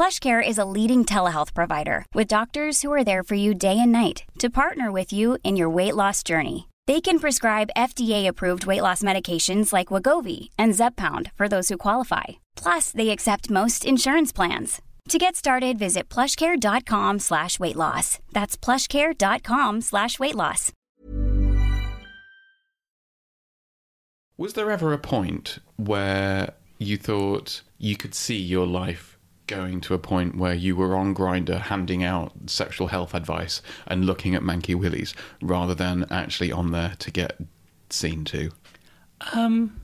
PlushCare 0.00 0.40
is 0.40 0.56
a 0.56 0.64
leading 0.64 1.04
telehealth 1.04 1.52
provider 1.52 2.06
with 2.14 2.26
doctors 2.26 2.80
who 2.80 2.90
are 2.90 3.04
there 3.04 3.22
for 3.22 3.34
you 3.34 3.52
day 3.52 3.78
and 3.78 3.92
night 3.92 4.22
to 4.38 4.48
partner 4.48 4.90
with 4.90 5.12
you 5.12 5.36
in 5.44 5.56
your 5.56 5.68
weight 5.68 5.94
loss 5.94 6.22
journey. 6.22 6.68
They 6.86 7.02
can 7.02 7.18
prescribe 7.18 7.76
FDA-approved 7.76 8.64
weight 8.64 8.80
loss 8.80 9.02
medications 9.02 9.74
like 9.74 9.88
Wegovy 9.88 10.48
and 10.56 10.72
Zepbound 10.72 11.30
for 11.32 11.48
those 11.48 11.68
who 11.68 11.76
qualify. 11.76 12.40
Plus, 12.56 12.92
they 12.92 13.10
accept 13.10 13.50
most 13.50 13.84
insurance 13.84 14.32
plans. 14.32 14.80
To 15.10 15.18
get 15.18 15.36
started, 15.36 15.78
visit 15.78 16.08
plushcare.com 16.08 17.18
slash 17.18 17.60
weight 17.60 17.76
loss. 17.76 18.20
That's 18.32 18.56
plushcare.com 18.56 19.82
slash 19.82 20.18
weight 20.18 20.34
loss. 20.34 20.72
Was 24.38 24.54
there 24.54 24.70
ever 24.70 24.94
a 24.94 24.98
point 24.98 25.58
where 25.76 26.54
you 26.78 26.96
thought 26.96 27.60
you 27.76 27.98
could 27.98 28.14
see 28.14 28.38
your 28.38 28.66
life 28.66 29.18
going 29.50 29.80
to 29.82 29.94
a 29.94 29.98
point 29.98 30.36
where 30.36 30.54
you 30.54 30.76
were 30.76 30.94
on 30.96 31.14
Grindr 31.14 31.60
handing 31.60 32.02
out 32.04 32.32
sexual 32.46 32.86
health 32.88 33.14
advice 33.14 33.60
and 33.86 34.06
looking 34.06 34.34
at 34.34 34.42
manky 34.42 34.74
willies 34.74 35.14
rather 35.42 35.74
than 35.74 36.06
actually 36.10 36.52
on 36.52 36.70
there 36.72 36.94
to 37.00 37.10
get 37.10 37.36
seen 37.90 38.24
to? 38.26 38.50
Um, 39.34 39.80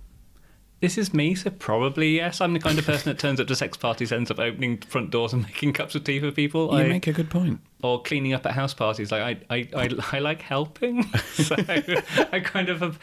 This 0.80 0.98
is 0.98 1.12
me, 1.14 1.34
so 1.34 1.50
probably 1.50 2.16
yes. 2.16 2.40
I'm 2.40 2.52
the 2.52 2.60
kind 2.60 2.78
of 2.78 2.84
person 2.92 3.10
that 3.10 3.18
turns 3.18 3.40
up 3.40 3.46
to 3.48 3.56
sex 3.56 3.76
parties, 3.76 4.12
ends 4.12 4.30
up 4.30 4.38
opening 4.38 4.78
front 4.78 5.10
doors 5.10 5.32
and 5.32 5.42
making 5.50 5.72
cups 5.72 5.94
of 5.94 6.04
tea 6.04 6.20
for 6.20 6.30
people. 6.30 6.66
You 6.72 6.84
I- 6.84 6.88
make 6.88 7.06
a 7.06 7.12
good 7.12 7.30
point. 7.30 7.60
or 7.82 8.02
cleaning 8.02 8.32
up 8.34 8.46
at 8.46 8.52
house 8.52 8.74
parties. 8.74 9.10
Like 9.10 9.22
I, 9.50 9.56
I, 9.56 9.68
I, 9.74 9.88
I 10.12 10.18
like 10.20 10.42
helping, 10.42 11.02
so 11.32 11.56
I 11.58 12.40
kind 12.44 12.68
of 12.68 12.80
have 12.80 12.98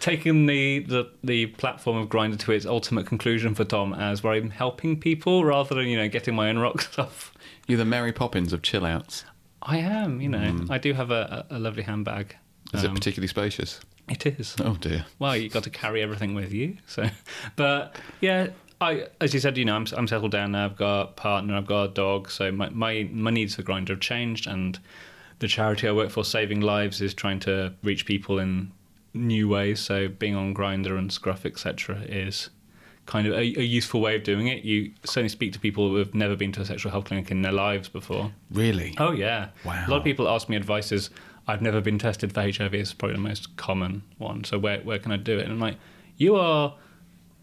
taken 0.00 0.46
the, 0.46 0.80
the 0.80 1.10
the 1.22 1.46
platform 1.46 1.96
of 1.96 2.08
Grindr 2.08 2.38
to 2.40 2.52
its 2.52 2.66
ultimate 2.66 3.06
conclusion 3.06 3.54
for 3.54 3.64
Tom, 3.64 3.92
as 3.94 4.22
where 4.22 4.32
I'm 4.34 4.50
helping 4.50 4.98
people 4.98 5.44
rather 5.44 5.74
than 5.74 5.86
you 5.86 5.96
know 5.96 6.08
getting 6.08 6.34
my 6.34 6.48
own 6.50 6.58
rocks 6.58 6.98
off. 6.98 7.32
You're 7.66 7.78
the 7.78 7.84
Mary 7.84 8.12
Poppins 8.12 8.52
of 8.52 8.62
chill 8.62 8.84
outs. 8.84 9.24
I 9.62 9.76
am, 9.78 10.20
you 10.20 10.28
know, 10.28 10.64
I 10.70 10.78
do 10.78 10.94
have 10.94 11.10
a, 11.10 11.46
a 11.50 11.56
a 11.56 11.58
lovely 11.58 11.82
handbag. 11.82 12.34
Is 12.72 12.84
Um, 12.84 12.92
it 12.92 12.94
particularly 12.94 13.28
spacious? 13.28 13.80
It 14.08 14.26
is. 14.26 14.56
Oh 14.64 14.74
dear. 14.80 15.04
Well, 15.18 15.36
you 15.36 15.48
got 15.48 15.62
to 15.64 15.70
carry 15.70 16.02
everything 16.02 16.34
with 16.34 16.52
you. 16.52 16.78
So, 16.86 17.08
but 17.56 17.96
yeah, 18.20 18.48
I 18.80 19.06
as 19.20 19.34
you 19.34 19.40
said, 19.40 19.56
you 19.58 19.64
know, 19.64 19.76
I'm 19.76 19.86
I'm 19.96 20.08
settled 20.08 20.32
down 20.32 20.52
now. 20.52 20.64
I've 20.64 20.76
got 20.76 21.00
a 21.02 21.06
partner. 21.12 21.54
I've 21.56 21.66
got 21.66 21.82
a 21.84 21.88
dog. 21.88 22.30
So 22.30 22.50
my 22.50 22.70
my, 22.70 23.08
my 23.12 23.30
needs 23.30 23.54
for 23.54 23.62
Grindr 23.62 23.90
have 23.90 24.00
changed, 24.00 24.46
and 24.46 24.78
the 25.40 25.48
charity 25.48 25.86
I 25.88 25.92
work 25.92 26.10
for, 26.10 26.24
Saving 26.24 26.60
Lives, 26.60 27.00
is 27.00 27.14
trying 27.14 27.40
to 27.40 27.72
reach 27.82 28.04
people 28.06 28.38
in 28.38 28.72
new 29.14 29.48
ways. 29.48 29.80
So 29.80 30.08
being 30.08 30.34
on 30.34 30.54
Grindr 30.54 30.98
and 30.98 31.12
Scruff, 31.12 31.44
etc., 31.44 32.00
is 32.02 32.50
kind 33.06 33.26
of 33.26 33.34
a, 33.34 33.38
a 33.38 33.62
useful 33.62 34.00
way 34.00 34.16
of 34.16 34.22
doing 34.22 34.46
it. 34.46 34.64
You 34.64 34.92
certainly 35.04 35.28
speak 35.28 35.52
to 35.54 35.58
people 35.58 35.88
who 35.88 35.96
have 35.96 36.14
never 36.14 36.36
been 36.36 36.52
to 36.52 36.60
a 36.60 36.64
sexual 36.64 36.92
health 36.92 37.06
clinic 37.06 37.30
in 37.30 37.42
their 37.42 37.52
lives 37.52 37.88
before. 37.88 38.30
Really? 38.50 38.94
Oh 38.98 39.12
yeah. 39.12 39.48
Wow. 39.64 39.84
A 39.86 39.90
lot 39.90 39.96
of 39.98 40.04
people 40.04 40.28
ask 40.28 40.48
me 40.48 40.56
advices. 40.56 41.10
I've 41.48 41.62
never 41.62 41.80
been 41.80 41.98
tested 41.98 42.32
for 42.32 42.42
HIV. 42.42 42.74
It's 42.74 42.94
probably 42.94 43.16
the 43.16 43.22
most 43.22 43.56
common 43.56 44.02
one. 44.18 44.44
So 44.44 44.58
where 44.58 44.80
where 44.80 44.98
can 44.98 45.12
I 45.12 45.16
do 45.16 45.38
it? 45.38 45.42
And 45.42 45.52
I'm 45.52 45.60
like, 45.60 45.76
you 46.16 46.36
are 46.36 46.76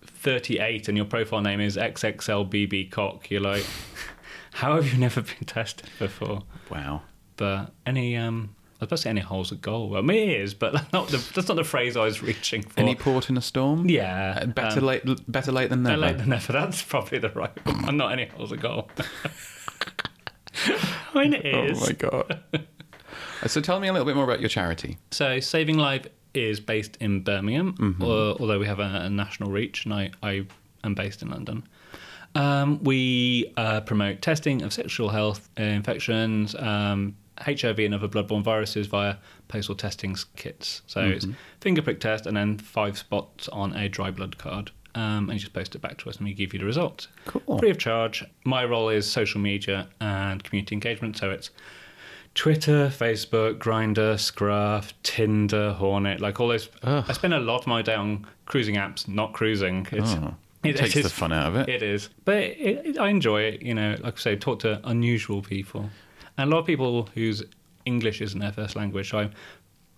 38 0.04 0.88
and 0.88 0.96
your 0.96 1.06
profile 1.06 1.42
name 1.42 1.60
is 1.60 1.76
XXLBB 1.76 2.90
cock. 2.92 3.30
You're 3.30 3.42
like, 3.42 3.66
how 4.54 4.76
have 4.76 4.92
you 4.92 4.98
never 4.98 5.22
been 5.22 5.46
tested 5.46 5.90
before? 6.00 6.44
Wow. 6.70 7.02
But 7.36 7.74
any 7.86 8.16
um. 8.16 8.56
I 8.80 8.84
was 8.84 8.88
about 8.90 8.96
to 8.98 9.02
say 9.02 9.10
any 9.10 9.22
holes 9.22 9.52
a 9.52 9.56
goal. 9.56 9.90
Well, 9.90 10.00
I 10.00 10.04
mean, 10.06 10.30
it 10.30 10.40
is, 10.42 10.54
but 10.54 10.72
that's 10.74 10.94
not 10.94 11.08
the, 11.08 11.18
that's 11.34 11.48
not 11.48 11.56
the 11.56 11.64
phrase 11.64 11.98
I 11.98 12.04
was 12.06 12.22
reaching 12.22 12.62
for. 12.62 12.80
Any 12.80 12.94
port 12.96 13.30
in 13.30 13.38
a 13.38 13.42
storm? 13.42 13.90
yeah, 13.90 14.40
Uh, 14.42 14.46
Better 14.48 14.80
um, 14.80 14.86
late, 14.86 15.32
better 15.32 15.52
late 15.52 15.70
than 15.70 15.84
better 15.84 15.98
never. 15.98 16.08
late 16.14 16.18
than 16.20 16.30
never. 16.30 16.54
That's 16.60 16.82
probably 16.84 17.18
the 17.20 17.30
right 17.30 17.66
one. 17.66 17.98
Not 17.98 18.12
any 18.12 18.26
holes 18.28 18.52
a 18.52 18.58
goal. 18.58 18.90
I 21.14 21.24
mean, 21.24 21.34
it 21.34 21.46
is. 21.46 21.82
Oh 21.82 21.86
my 21.86 21.92
god. 21.94 22.40
So 23.48 23.62
tell 23.62 23.80
me 23.80 23.88
a 23.88 23.94
little 23.94 24.06
bit 24.06 24.16
more 24.16 24.24
about 24.24 24.40
your 24.40 24.50
charity. 24.50 24.98
So 25.12 25.40
Saving 25.40 25.78
Life 25.78 26.08
is 26.34 26.60
based 26.60 26.98
in 27.00 27.22
Birmingham, 27.24 27.74
Mm-hmm. 27.74 28.02
al- 28.04 28.38
although 28.40 28.60
we 28.60 28.66
have 28.68 28.80
a, 28.80 29.02
a 29.06 29.10
national 29.10 29.52
reach, 29.52 29.86
and 29.86 29.94
I, 29.94 30.12
I 30.22 30.46
am 30.84 30.94
based 30.96 31.22
in 31.22 31.30
London. 31.30 31.64
Um, 32.36 32.84
we 32.84 33.52
uh, 33.58 33.82
promote 33.82 34.22
testing 34.22 34.62
of 34.64 34.74
sexual 34.74 35.10
health 35.10 35.50
infections, 35.58 36.54
um, 36.56 37.16
HIV 37.42 37.80
and 37.80 37.94
other 37.94 38.08
bloodborne 38.08 38.44
viruses 38.44 38.88
via 38.88 39.16
postal 39.48 39.76
testing 39.76 40.16
kits. 40.36 40.82
So 40.88 41.02
it's 41.02 41.26
Mm-hmm. 41.26 41.36
finger 41.62 41.82
prick 41.82 42.00
test 42.00 42.26
and 42.26 42.36
then 42.38 42.58
five 42.58 42.98
spots 42.98 43.48
on 43.50 43.74
a 43.76 43.88
dry 43.90 44.12
blood 44.12 44.38
card. 44.38 44.72
um, 44.96 45.30
and 45.30 45.34
you 45.34 45.40
just 45.40 45.54
post 45.54 45.76
it 45.76 45.82
back 45.82 45.98
to 46.00 46.10
us, 46.10 46.18
and 46.18 46.26
we 46.26 46.34
give 46.34 46.54
you 46.54 46.60
the 46.60 46.66
results. 46.66 47.08
Cool. 47.26 47.60
Free 47.60 47.70
of 47.70 47.78
charge. 47.78 48.24
My 48.46 48.66
role 48.66 48.90
is 48.90 49.06
social 49.10 49.40
media 49.40 49.88
and 50.02 50.44
community 50.44 50.74
engagement, 50.74 51.18
so 51.18 51.30
it's 51.30 51.52
Twitter, 52.36 52.88
Facebook, 52.90 53.58
Grindr, 53.60 54.20
Scruff, 54.20 54.94
Tinder, 55.04 55.74
Hornet, 55.74 56.20
like 56.20 56.40
all 56.40 56.48
those. 56.50 56.70
I 56.84 57.12
spend 57.14 57.34
a 57.34 57.40
lot 57.40 57.62
of 57.62 57.68
my 57.68 57.82
day 57.82 57.96
on 57.96 58.26
cruising 58.46 58.76
apps, 58.76 59.08
not 59.08 59.34
cruising. 59.34 59.88
It's, 59.92 60.14
Oh, 60.14 60.36
it 60.64 60.76
takes 60.78 60.96
the 60.96 61.10
fun 61.10 61.32
out 61.32 61.48
of 61.48 61.56
it. 61.56 61.70
It 61.70 61.84
is, 61.84 62.10
but 62.26 62.38
it, 62.44 62.86
it, 62.86 62.98
I 63.00 63.10
enjoy 63.10 63.42
it. 63.42 63.62
You 63.62 63.74
know, 63.74 63.96
like 64.02 64.16
I 64.16 64.20
say, 64.20 64.36
talk 64.36 64.60
to 64.60 64.82
unusual 64.84 65.42
people, 65.42 65.90
and 66.38 66.52
a 66.52 66.54
lot 66.56 66.60
of 66.62 66.66
people 66.66 67.10
whose 67.16 67.44
English 67.86 68.22
isn't 68.22 68.40
their 68.40 68.52
first 68.52 68.76
language. 68.76 69.10
So 69.12 69.20
I 69.20 69.30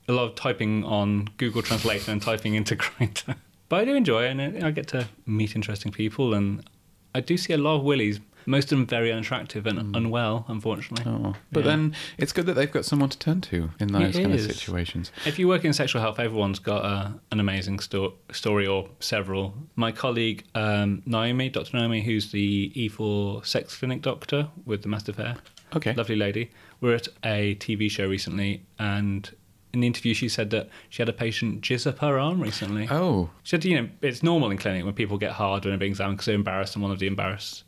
a 0.07 0.13
lot 0.13 0.23
of 0.23 0.35
typing 0.35 0.83
on 0.85 1.29
Google 1.37 1.61
Translate 1.61 2.07
and 2.07 2.19
typing 2.21 2.55
into 2.55 2.75
Grindr. 2.83 3.35
But 3.67 3.81
I 3.81 3.85
do 3.85 3.93
enjoy 3.95 4.23
it, 4.23 4.31
and 4.31 4.63
I 4.63 4.71
get 4.71 4.87
to 4.89 5.07
meet 5.27 5.55
interesting 5.55 5.91
people, 5.91 6.33
and 6.33 6.67
I 7.13 7.19
do 7.21 7.37
see 7.37 7.53
a 7.53 7.57
lot 7.57 7.75
of 7.75 7.83
willies. 7.83 8.19
Most 8.47 8.71
of 8.71 8.79
them 8.79 8.87
very 8.87 9.11
unattractive 9.11 9.67
and 9.67 9.95
unwell, 9.95 10.45
unfortunately. 10.47 11.05
Oh, 11.11 11.35
but 11.51 11.59
Yeah. 11.59 11.65
then 11.71 11.95
it's 12.17 12.31
good 12.31 12.47
that 12.47 12.53
they've 12.53 12.71
got 12.71 12.85
someone 12.85 13.09
to 13.09 13.19
turn 13.19 13.41
to 13.41 13.69
in 13.79 13.89
those 13.89 14.15
It 14.15 14.23
kind 14.23 14.33
of 14.33 14.41
situations. 14.41 15.11
If 15.27 15.37
you 15.37 15.47
work 15.47 15.63
in 15.65 15.73
sexual 15.73 16.01
health, 16.01 16.19
everyone's 16.19 16.57
got 16.57 16.83
a, 16.83 17.13
an 17.31 17.39
amazing 17.39 17.77
sto- 17.79 18.13
story 18.31 18.65
or 18.65 18.89
several. 18.99 19.53
My 19.75 19.91
colleague 19.91 20.45
um, 20.55 21.03
Naomi, 21.05 21.49
Dr. 21.49 21.77
Naomi, 21.77 22.01
who's 22.01 22.31
the 22.31 22.71
E4 22.75 23.45
sex 23.45 23.77
clinic 23.77 24.01
doctor 24.01 24.47
with 24.65 24.81
the 24.81 24.87
massive 24.87 25.17
hair, 25.17 25.35
Okay. 25.75 25.93
lovely 25.93 26.15
lady. 26.15 26.51
We're 26.81 26.95
at 26.95 27.07
a 27.23 27.55
TV 27.55 27.89
show 27.91 28.07
recently, 28.07 28.63
and 28.77 29.29
in 29.73 29.81
the 29.81 29.87
interview, 29.87 30.13
she 30.13 30.29
said 30.29 30.49
that 30.49 30.69
she 30.89 31.01
had 31.01 31.09
a 31.09 31.13
patient 31.13 31.61
jizz 31.61 31.85
up 31.85 31.99
her 31.99 32.17
arm 32.17 32.41
recently. 32.41 32.87
Oh, 32.89 33.29
She 33.43 33.51
said, 33.51 33.65
you 33.65 33.79
know, 33.81 33.89
it's 34.01 34.23
normal 34.23 34.49
in 34.51 34.57
clinic 34.57 34.83
when 34.83 34.93
people 34.95 35.17
get 35.17 35.31
hard 35.33 35.63
when 35.63 35.71
they're 35.71 35.77
being 35.77 35.91
examined 35.91 36.17
because 36.17 36.25
they're 36.27 36.35
embarrassed, 36.35 36.75
and 36.75 36.81
one 36.83 36.91
of 36.91 36.99
the 36.99 37.07
embarrassed 37.07 37.63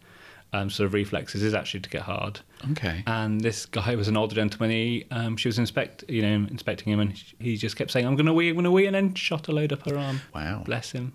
um, 0.53 0.69
sort 0.69 0.87
of 0.87 0.93
reflexes 0.93 1.43
is 1.43 1.53
actually 1.53 1.79
to 1.81 1.89
get 1.89 2.01
hard. 2.01 2.39
okay. 2.71 3.03
And 3.07 3.39
this 3.41 3.65
guy 3.65 3.95
was 3.95 4.07
an 4.07 4.17
older 4.17 4.35
gentleman. 4.35 4.71
He, 4.71 5.05
um, 5.11 5.37
she 5.37 5.47
was 5.47 5.59
inspect, 5.59 6.03
you 6.09 6.21
know, 6.23 6.47
inspecting 6.49 6.91
him, 6.91 6.99
and 6.99 7.23
he 7.39 7.55
just 7.55 7.75
kept 7.75 7.91
saying, 7.91 8.05
"I'm 8.07 8.15
going 8.15 8.25
to 8.25 8.33
wee, 8.33 8.49
I'm 8.49 8.55
going 8.55 8.65
to 8.65 8.71
wee," 8.71 8.85
and 8.87 8.95
then 8.95 9.13
shot 9.13 9.47
a 9.47 9.51
load 9.51 9.71
up 9.71 9.87
her 9.87 9.97
arm. 9.97 10.21
Wow. 10.33 10.63
bless 10.65 10.91
him. 10.91 11.13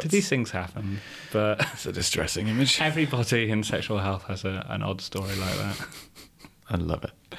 That's, 0.00 0.12
These 0.12 0.28
things 0.28 0.50
happen, 0.50 1.00
but 1.32 1.60
it's 1.72 1.86
a 1.86 1.92
distressing 1.92 2.48
image. 2.48 2.80
everybody 2.80 3.50
in 3.50 3.62
sexual 3.62 3.98
health 3.98 4.24
has 4.24 4.44
a, 4.44 4.66
an 4.68 4.82
odd 4.82 5.00
story 5.00 5.34
like 5.36 5.56
that. 5.56 5.86
I 6.70 6.76
love 6.76 7.04
it. 7.04 7.36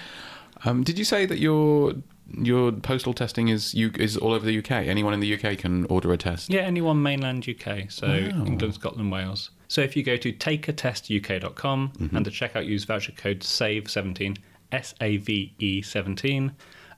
Um, 0.66 0.84
did 0.84 0.98
you 0.98 1.06
say 1.06 1.26
that 1.26 1.40
your 1.40 1.94
your 2.42 2.72
postal 2.72 3.14
testing 3.14 3.50
is 3.50 3.74
you 3.76 3.92
is 4.00 4.18
all 4.18 4.34
over 4.34 4.46
the 4.46 4.58
UK? 4.58 4.72
Anyone 4.72 5.14
in 5.14 5.20
the 5.20 5.32
UK 5.36 5.58
can 5.60 5.86
order 5.86 6.12
a 6.12 6.18
test. 6.18 6.50
Yeah, 6.50 6.62
anyone 6.62 7.02
mainland 7.04 7.48
UK, 7.48 7.92
so 7.92 8.08
Wow. 8.08 8.46
England, 8.46 8.74
Scotland, 8.74 9.12
Wales. 9.12 9.52
So 9.68 9.82
if 9.82 9.96
you 9.96 10.04
go 10.04 10.16
to 10.18 10.32
takeatestuk.com 10.34 11.92
Mm-hmm. 11.98 12.16
and 12.16 12.26
to 12.26 12.32
check 12.32 12.56
out 12.56 12.66
use 12.66 12.84
voucher 12.84 13.12
code 13.12 13.40
SAVE17, 13.42 14.38
S 14.72 14.94
A 15.02 15.18
V 15.18 15.54
E 15.60 15.82
17, 15.82 16.52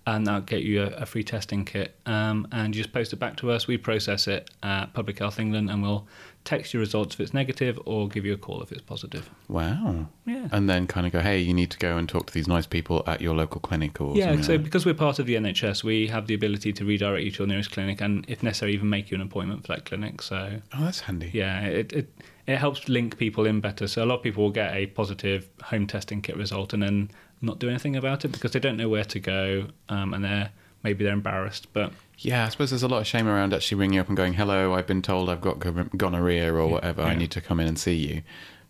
and 0.08 0.26
that'll 0.26 0.40
get 0.42 0.64
you 0.64 0.82
a, 0.84 0.88
a 0.88 1.06
free 1.06 1.24
testing 1.24 1.66
kit. 1.66 1.96
Um, 2.06 2.48
and 2.54 2.74
you 2.76 2.82
just 2.82 2.94
post 2.94 3.12
it 3.14 3.18
back 3.18 3.36
to 3.38 3.52
us. 3.52 3.68
We 3.68 3.78
process 3.78 4.26
it 4.28 4.50
at 4.64 4.94
Public 4.94 5.20
Health 5.20 5.38
England 5.38 5.70
and 5.70 5.84
we'll 5.84 6.08
text 6.46 6.74
you 6.74 6.80
results 6.80 7.16
if 7.16 7.20
it's 7.20 7.34
negative 7.34 7.78
or 7.84 8.08
give 8.08 8.24
you 8.26 8.32
a 8.34 8.38
call 8.38 8.64
if 8.64 8.72
it's 8.72 8.82
positive. 8.82 9.30
Wow. 9.50 10.08
Yeah. 10.26 10.48
And 10.54 10.70
then 10.70 10.88
kind 10.88 11.06
of 11.06 11.12
go, 11.12 11.20
hey, 11.20 11.40
you 11.40 11.54
need 11.54 11.72
to 11.72 11.78
go 11.78 11.98
and 11.98 12.08
talk 12.08 12.28
to 12.28 12.34
these 12.34 12.48
nice 12.48 12.66
people 12.66 13.04
at 13.06 13.20
your 13.20 13.36
local 13.36 13.60
clinic 13.60 14.00
or 14.00 14.16
Yeah, 14.16 14.40
so 14.40 14.54
like 14.54 14.64
because 14.64 14.86
we're 14.86 14.94
part 14.94 15.20
of 15.20 15.26
the 15.26 15.36
NHS, 15.36 15.84
we 15.84 16.08
have 16.08 16.28
the 16.28 16.34
ability 16.34 16.72
to 16.72 16.86
redirect 16.86 17.26
you 17.26 17.32
to 17.32 17.40
your 17.40 17.48
nearest 17.48 17.72
clinic 17.72 18.00
and, 18.00 18.24
if 18.30 18.42
necessary, 18.44 18.74
even 18.74 18.90
make 18.90 19.12
you 19.12 19.16
an 19.16 19.22
appointment 19.22 19.68
for 19.68 19.74
that 19.76 19.84
clinic. 19.84 20.22
So 20.22 20.62
Oh, 20.74 20.84
that's 20.86 21.02
handy. 21.02 21.32
yeah, 21.34 21.64
it, 21.66 21.92
it 21.92 22.10
it 22.48 22.58
helps 22.60 22.88
link 22.88 23.18
people 23.18 23.46
in 23.46 23.60
better. 23.60 23.88
So 23.88 24.02
a 24.02 24.06
lot 24.06 24.16
of 24.20 24.24
people 24.24 24.42
will 24.42 24.52
get 24.52 24.74
a 24.74 24.86
positive 24.86 25.50
home 25.64 25.86
testing 25.86 26.22
kit 26.22 26.38
result 26.38 26.72
and 26.72 26.82
then 26.82 27.12
not 27.42 27.60
do 27.60 27.70
anything 27.70 27.96
about 27.96 28.26
it 28.26 28.30
because 28.30 28.52
they 28.52 28.60
don't 28.60 28.78
know 28.78 28.90
where 28.90 29.04
to 29.06 29.20
go, 29.20 29.68
um, 29.90 30.14
and 30.14 30.24
they're 30.24 30.50
maybe 30.84 31.04
they're 31.04 31.14
embarrassed. 31.14 31.68
But 31.74 31.92
Yeah, 32.20 32.46
I 32.46 32.50
suppose 32.50 32.70
there's 32.72 32.84
a 32.84 32.88
lot 32.88 33.00
of 33.00 33.08
shame 33.08 33.28
around 33.28 33.54
actually 33.54 33.78
ringing 33.80 34.00
up 34.00 34.08
and 34.08 34.18
going, 34.18 34.34
"Hello, 34.34 34.74
I've 34.74 34.88
been 34.88 35.02
told 35.02 35.30
I've 35.30 35.42
got 35.42 35.60
gonorrhea 35.98 36.54
or 36.54 36.68
whatever. 36.68 37.02
I 37.04 37.16
need 37.16 37.32
to 37.32 37.42
come 37.42 37.60
in 37.60 37.68
and 37.68 37.78
see 37.80 37.96
you." 37.96 38.22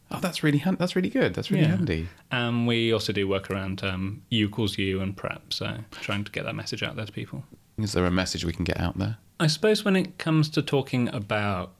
Oh, 0.09 0.19
that's 0.21 0.41
really 0.41 0.59
han- 0.59 0.77
that's 0.79 0.95
really 0.95 1.09
good. 1.09 1.33
That's 1.33 1.51
really 1.51 1.63
Yeah. 1.63 1.75
handy. 1.75 2.07
um, 2.31 2.65
we 2.65 2.93
also 2.93 3.11
do 3.11 3.27
work 3.27 3.49
around 3.51 3.83
um, 3.83 4.21
U 4.29 4.45
equals 4.47 4.77
U 4.77 5.01
and 5.01 5.15
prep, 5.17 5.51
so 5.51 5.79
trying 5.91 6.23
to 6.23 6.31
get 6.31 6.45
that 6.45 6.55
message 6.55 6.81
out 6.81 6.95
there 6.95 7.05
to 7.05 7.11
people. 7.11 7.43
Is 7.77 7.91
there 7.93 8.05
a 8.05 8.11
message 8.11 8.45
we 8.45 8.53
can 8.53 8.63
get 8.63 8.79
out 8.79 8.97
there? 8.97 9.17
I 9.39 9.47
suppose 9.47 9.83
when 9.85 9.95
it 9.97 10.17
comes 10.17 10.49
to 10.51 10.61
talking 10.61 11.09
about 11.13 11.73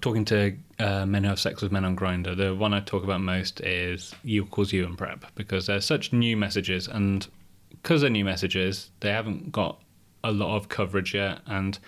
talking 0.00 0.24
to 0.26 0.56
uh, 0.78 1.06
men 1.06 1.24
who 1.24 1.30
have 1.30 1.40
sex 1.40 1.62
with 1.62 1.72
men 1.72 1.84
on 1.84 1.96
Grindr, 1.96 2.36
the 2.36 2.54
one 2.54 2.72
I 2.74 2.80
talk 2.80 3.04
about 3.04 3.20
most 3.20 3.60
is 3.60 4.14
U 4.24 4.44
equals 4.44 4.72
you" 4.72 4.84
and 4.84 4.96
prep 4.96 5.24
because 5.34 5.66
they're 5.66 5.80
such 5.80 6.12
new 6.12 6.36
messages, 6.36 6.88
and 6.88 7.26
because 7.70 8.00
they're 8.00 8.10
new 8.10 8.24
messages, 8.24 8.90
they 9.00 9.10
haven't 9.10 9.52
got 9.52 9.80
a 10.24 10.32
lot 10.32 10.56
of 10.56 10.68
coverage 10.68 11.14
yet, 11.14 11.40
and 11.46 11.78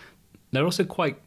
they're 0.53 0.65
also 0.65 0.85
quite 0.85 1.19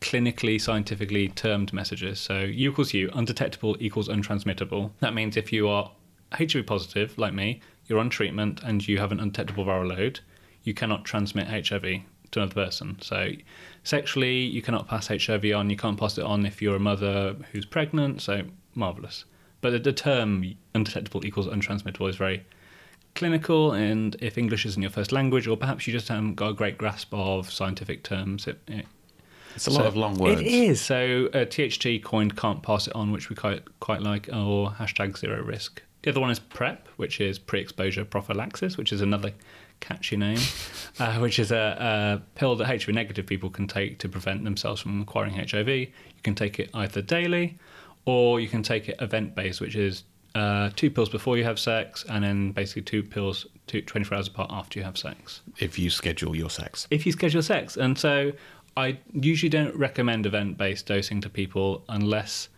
clinically, 0.00 0.60
scientifically 0.60 1.28
termed 1.28 1.72
messages. 1.72 2.20
So 2.20 2.40
U 2.40 2.70
equals 2.70 2.92
you," 2.92 3.10
undetectable 3.14 3.76
equals 3.80 4.08
untransmittable. 4.08 4.92
That 5.00 5.14
means 5.14 5.36
if 5.36 5.52
you 5.52 5.68
are 5.68 5.90
HIV 6.32 6.66
positive, 6.66 7.16
like 7.18 7.34
me, 7.34 7.60
you're 7.86 7.98
on 7.98 8.10
treatment 8.10 8.60
and 8.62 8.86
you 8.86 8.98
have 8.98 9.12
an 9.12 9.20
undetectable 9.20 9.64
viral 9.64 9.88
load, 9.88 10.20
you 10.62 10.74
cannot 10.74 11.04
transmit 11.04 11.46
HIV 11.46 12.02
to 12.32 12.40
another 12.40 12.54
person. 12.54 12.96
So 13.00 13.30
sexually, 13.84 14.38
you 14.40 14.62
cannot 14.62 14.88
pass 14.88 15.08
HIV 15.08 15.44
on. 15.54 15.70
You 15.70 15.76
can't 15.76 15.98
pass 15.98 16.18
it 16.18 16.24
on 16.24 16.46
if 16.46 16.60
you're 16.62 16.76
a 16.76 16.80
mother 16.80 17.36
who's 17.52 17.64
pregnant. 17.66 18.22
So 18.22 18.42
marvelous. 18.74 19.24
But 19.60 19.70
the, 19.70 19.78
the 19.78 19.92
term 19.92 20.54
undetectable 20.74 21.24
equals 21.24 21.46
untransmittable 21.46 22.08
is 22.08 22.16
very 22.16 22.44
clinical, 23.14 23.72
and 23.72 24.14
if 24.20 24.36
English 24.38 24.66
isn't 24.66 24.80
your 24.82 24.90
first 24.90 25.10
language, 25.10 25.46
or 25.46 25.56
perhaps 25.56 25.86
you 25.86 25.92
just 25.92 26.08
haven't 26.08 26.34
got 26.34 26.50
a 26.50 26.52
great 26.52 26.76
grasp 26.78 27.08
of 27.12 27.50
scientific 27.50 28.02
terms, 28.02 28.46
it, 28.46 28.60
it 28.68 28.86
It's 29.54 29.66
a 29.66 29.70
lot 29.70 29.82
so- 29.82 29.86
of 29.86 29.96
long 29.96 30.14
words. 30.16 30.40
It 30.40 30.46
is. 30.46 30.80
So 30.80 31.28
uh, 31.32 31.46
THT 31.46 32.04
coined 32.04 32.36
can't 32.36 32.62
pass 32.62 32.86
it 32.86 32.94
on, 32.94 33.12
which 33.12 33.30
we 33.30 33.36
quite 33.36 33.62
quite 33.80 34.02
like, 34.02 34.28
or 34.32 34.70
hashtag 34.70 35.16
zero 35.18 35.42
risk. 35.42 35.82
The 36.02 36.10
other 36.10 36.20
one 36.20 36.30
is 36.30 36.38
PrEP, 36.38 36.86
which 36.98 37.20
is 37.20 37.36
pre-exposure 37.38 38.04
prophylaxis, 38.04 38.76
which 38.76 38.92
is 38.92 39.00
another 39.00 39.32
catchy 39.80 40.16
name, 40.16 40.38
uh, 40.98 41.18
which 41.18 41.38
is 41.38 41.52
a, 41.52 42.20
a 42.20 42.38
pill 42.38 42.56
that 42.56 42.66
HIV 42.66 42.88
negative 42.88 43.26
people 43.26 43.50
can 43.50 43.66
take 43.66 43.98
to 43.98 44.08
prevent 44.08 44.44
themselves 44.44 44.80
from 44.80 45.02
acquiring 45.02 45.34
HIV. 45.34 45.68
You 45.68 45.88
can 46.22 46.34
take 46.34 46.58
it 46.58 46.70
either 46.74 47.02
daily, 47.02 47.58
or 48.04 48.40
you 48.40 48.48
can 48.48 48.62
take 48.62 48.88
it 48.88 48.96
event-based, 49.00 49.60
which 49.60 49.76
is 49.76 50.04
uh, 50.34 50.70
two 50.76 50.90
pills 50.90 51.08
before 51.08 51.38
you 51.38 51.44
have 51.44 51.58
sex, 51.58 52.04
and 52.08 52.24
then 52.24 52.52
basically 52.52 52.82
two 52.82 53.02
pills 53.02 53.46
two, 53.66 53.82
24 53.82 54.16
hours 54.16 54.28
apart 54.28 54.50
after 54.52 54.78
you 54.78 54.84
have 54.84 54.98
sex 54.98 55.40
If 55.58 55.78
you 55.78 55.90
schedule 55.90 56.36
your 56.36 56.50
sex. 56.50 56.86
if 56.90 57.06
you 57.06 57.12
schedule 57.12 57.42
sex. 57.42 57.76
And 57.76 57.98
so 57.98 58.32
I 58.76 58.98
usually 59.12 59.48
don't 59.48 59.74
recommend 59.74 60.26
event 60.26 60.58
based 60.58 60.86
dosing 60.86 61.20
to 61.22 61.30
people 61.30 61.84
unless 61.88 62.48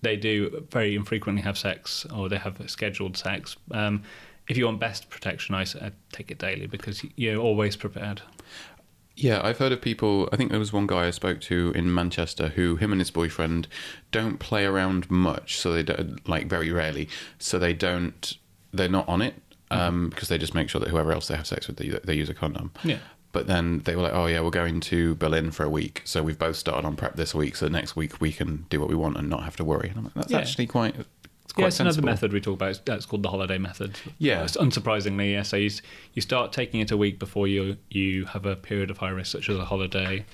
they 0.00 0.16
do 0.16 0.64
very 0.70 0.94
infrequently 0.94 1.42
have 1.42 1.58
sex 1.58 2.06
or 2.14 2.28
they 2.28 2.38
have 2.38 2.58
scheduled 2.70 3.16
sex. 3.16 3.56
Um, 3.72 4.02
if 4.48 4.56
you 4.56 4.64
want 4.64 4.80
best 4.80 5.10
protection, 5.10 5.54
I 5.54 5.64
take 6.12 6.30
it 6.30 6.38
daily 6.38 6.66
because 6.66 7.04
you're 7.16 7.36
always 7.40 7.76
prepared. 7.76 8.22
Yeah, 9.14 9.40
I've 9.42 9.58
heard 9.58 9.72
of 9.72 9.80
people. 9.80 10.28
I 10.32 10.36
think 10.36 10.50
there 10.50 10.60
was 10.60 10.72
one 10.72 10.86
guy 10.86 11.06
I 11.08 11.10
spoke 11.10 11.40
to 11.42 11.72
in 11.74 11.92
Manchester 11.92 12.48
who, 12.50 12.76
him 12.76 12.92
and 12.92 13.00
his 13.00 13.10
boyfriend, 13.10 13.66
don't 14.12 14.38
play 14.38 14.64
around 14.64 15.10
much. 15.10 15.58
So 15.58 15.72
they 15.72 15.82
don't, 15.82 16.26
like 16.28 16.46
very 16.46 16.70
rarely. 16.70 17.08
So 17.38 17.58
they 17.58 17.72
don't. 17.72 18.34
They're 18.72 18.88
not 18.88 19.08
on 19.08 19.20
it 19.22 19.34
um, 19.70 20.10
because 20.10 20.28
they 20.28 20.38
just 20.38 20.54
make 20.54 20.68
sure 20.68 20.80
that 20.80 20.90
whoever 20.90 21.10
else 21.10 21.26
they 21.28 21.36
have 21.36 21.46
sex 21.46 21.66
with, 21.66 21.78
they, 21.78 21.88
they 21.88 22.14
use 22.14 22.28
a 22.28 22.34
condom. 22.34 22.70
Yeah. 22.84 22.98
But 23.32 23.46
then 23.48 23.80
they 23.80 23.96
were 23.96 24.02
like, 24.02 24.14
"Oh 24.14 24.26
yeah, 24.26 24.40
we're 24.40 24.50
going 24.50 24.78
to 24.80 25.14
Berlin 25.16 25.50
for 25.50 25.64
a 25.64 25.68
week, 25.68 26.02
so 26.04 26.22
we've 26.22 26.38
both 26.38 26.56
started 26.56 26.86
on 26.86 26.94
prep 26.96 27.16
this 27.16 27.34
week. 27.34 27.56
So 27.56 27.66
next 27.68 27.96
week 27.96 28.20
we 28.20 28.32
can 28.32 28.66
do 28.70 28.78
what 28.80 28.88
we 28.88 28.94
want 28.94 29.16
and 29.18 29.28
not 29.28 29.42
have 29.42 29.56
to 29.56 29.64
worry." 29.64 29.88
And 29.88 29.98
I'm 29.98 30.04
like, 30.04 30.14
"That's 30.14 30.30
Yeah. 30.30 30.38
actually 30.38 30.66
quite, 30.66 30.94
it's 31.48 31.52
quite 31.54 31.62
Yeah, 31.62 31.66
it's 31.68 31.76
sensible." 31.76 32.04
another 32.04 32.12
method 32.12 32.32
we 32.34 32.40
talk 32.40 32.54
about. 32.54 32.70
It's, 32.70 32.78
that's 32.84 33.06
called 33.06 33.22
the 33.22 33.30
holiday 33.30 33.56
method. 33.58 33.98
Yeah. 34.18 34.44
It's 34.44 34.56
unsurprisingly, 34.56 35.32
yeah. 35.32 35.42
So 35.42 35.56
you, 35.56 35.70
you 36.12 36.20
start 36.22 36.52
taking 36.52 36.80
it 36.80 36.90
a 36.90 36.96
week 36.96 37.18
before 37.18 37.48
you 37.48 37.76
you 37.90 38.26
have 38.26 38.44
a 38.46 38.54
period 38.56 38.90
of 38.90 38.98
high 38.98 39.08
risk, 39.10 39.32
such 39.32 39.48
as 39.48 39.56
a 39.56 39.64
holiday, 39.64 40.24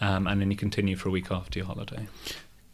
um, 0.00 0.26
and 0.26 0.40
then 0.40 0.50
you 0.50 0.56
continue 0.56 0.94
for 0.96 1.08
a 1.08 1.12
week 1.12 1.30
after 1.30 1.58
your 1.58 1.66
holiday. 1.66 2.06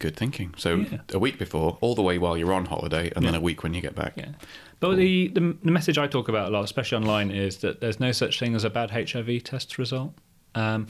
Good 0.01 0.17
thinking. 0.17 0.55
So 0.57 0.75
Yeah. 0.77 0.99
a 1.13 1.19
week 1.19 1.39
before, 1.39 1.79
all 1.81 1.95
the 1.95 2.03
way 2.03 2.19
while 2.19 2.37
you're 2.37 2.53
on 2.53 2.67
holiday, 2.67 3.13
and 3.15 3.25
then 3.25 3.35
a 3.35 3.41
week 3.41 3.63
when 3.63 3.73
you 3.75 3.81
get 3.81 3.95
back. 3.95 4.15
Yeah. 4.17 4.33
But 4.81 4.97
the, 4.97 5.29
the 5.29 5.57
the 5.63 5.71
message 5.71 5.97
I 5.99 6.07
talk 6.09 6.29
about 6.29 6.49
a 6.49 6.51
lot, 6.51 6.65
especially 6.65 6.97
online, 6.99 7.31
is 7.31 7.59
that 7.59 7.81
there's 7.81 8.01
no 8.01 8.11
such 8.13 8.39
thing 8.41 8.55
as 8.57 8.65
a 8.65 8.71
bad 8.71 8.91
HIV 8.91 9.45
test 9.45 9.79
result. 9.79 10.13
Um, 10.57 10.89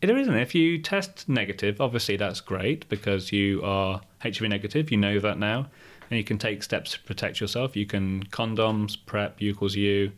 there 0.00 0.16
isn't. 0.16 0.34
If 0.34 0.54
you 0.54 0.78
test 0.78 1.28
negative, 1.28 1.80
obviously 1.80 2.16
that's 2.16 2.40
great 2.40 2.88
because 2.88 3.32
you 3.32 3.62
are 3.64 4.00
HIV 4.22 4.42
negative. 4.48 4.90
You 4.90 4.96
know 4.98 5.18
that 5.20 5.38
now, 5.38 5.68
and 6.12 6.18
you 6.18 6.24
can 6.24 6.36
take 6.36 6.62
steps 6.62 6.90
to 6.90 7.00
protect 7.00 7.40
yourself. 7.40 7.74
You 7.74 7.86
can 7.86 8.24
condoms, 8.24 8.98
prep, 9.06 9.40
U 9.40 9.50
equals 9.50 9.74
U, 9.76 10.12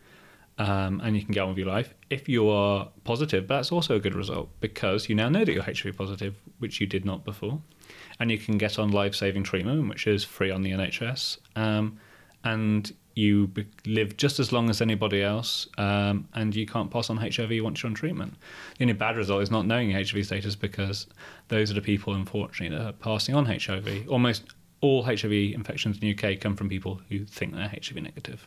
um, 0.58 1.00
and 1.04 1.14
you 1.14 1.22
can 1.22 1.32
get 1.32 1.42
on 1.42 1.50
with 1.50 1.58
your 1.58 1.68
life. 1.68 1.94
If 2.10 2.28
you 2.28 2.48
are 2.48 2.88
positive, 3.04 3.46
that's 3.46 3.70
also 3.70 3.94
a 3.94 4.00
good 4.00 4.16
result 4.16 4.48
because 4.58 5.08
you 5.08 5.14
now 5.14 5.28
know 5.28 5.44
that 5.44 5.52
you're 5.52 5.62
HIV 5.62 5.96
positive, 5.96 6.34
which 6.58 6.80
you 6.80 6.88
did 6.88 7.04
not 7.04 7.24
before, 7.24 7.62
and 8.18 8.28
you 8.28 8.38
can 8.38 8.58
get 8.58 8.76
on 8.76 8.90
life-saving 8.90 9.44
treatment, 9.44 9.88
which 9.88 10.08
is 10.08 10.24
free 10.24 10.50
on 10.50 10.62
the 10.62 10.72
NHS, 10.72 11.38
um, 11.54 12.00
and 12.42 12.92
you 13.14 13.46
be- 13.46 13.68
live 13.86 14.16
just 14.16 14.40
as 14.40 14.50
long 14.50 14.70
as 14.70 14.80
anybody 14.80 15.22
else, 15.22 15.68
um, 15.78 16.26
and 16.34 16.56
you 16.56 16.66
can't 16.66 16.90
pass 16.90 17.08
on 17.08 17.18
HIV 17.18 17.62
once 17.62 17.84
you're 17.84 17.90
on 17.90 17.94
treatment. 17.94 18.34
The 18.78 18.84
only 18.84 18.94
bad 18.94 19.16
result 19.16 19.44
is 19.44 19.50
not 19.52 19.64
knowing 19.64 19.90
your 19.90 20.00
HIV 20.02 20.26
status 20.26 20.56
because 20.56 21.06
those 21.46 21.70
are 21.70 21.74
the 21.74 21.80
people, 21.80 22.14
unfortunately, 22.14 22.76
that 22.76 22.84
are 22.84 22.92
passing 22.92 23.36
on 23.36 23.46
HIV. 23.46 24.08
Almost 24.08 24.42
all 24.84 25.02
HIV 25.04 25.32
infections 25.32 25.96
in 25.98 26.00
the 26.00 26.12
UK 26.14 26.38
come 26.40 26.54
from 26.56 26.68
people 26.68 27.00
who 27.08 27.24
think 27.24 27.54
they're 27.54 27.68
HIV 27.68 27.96
negative. 28.02 28.46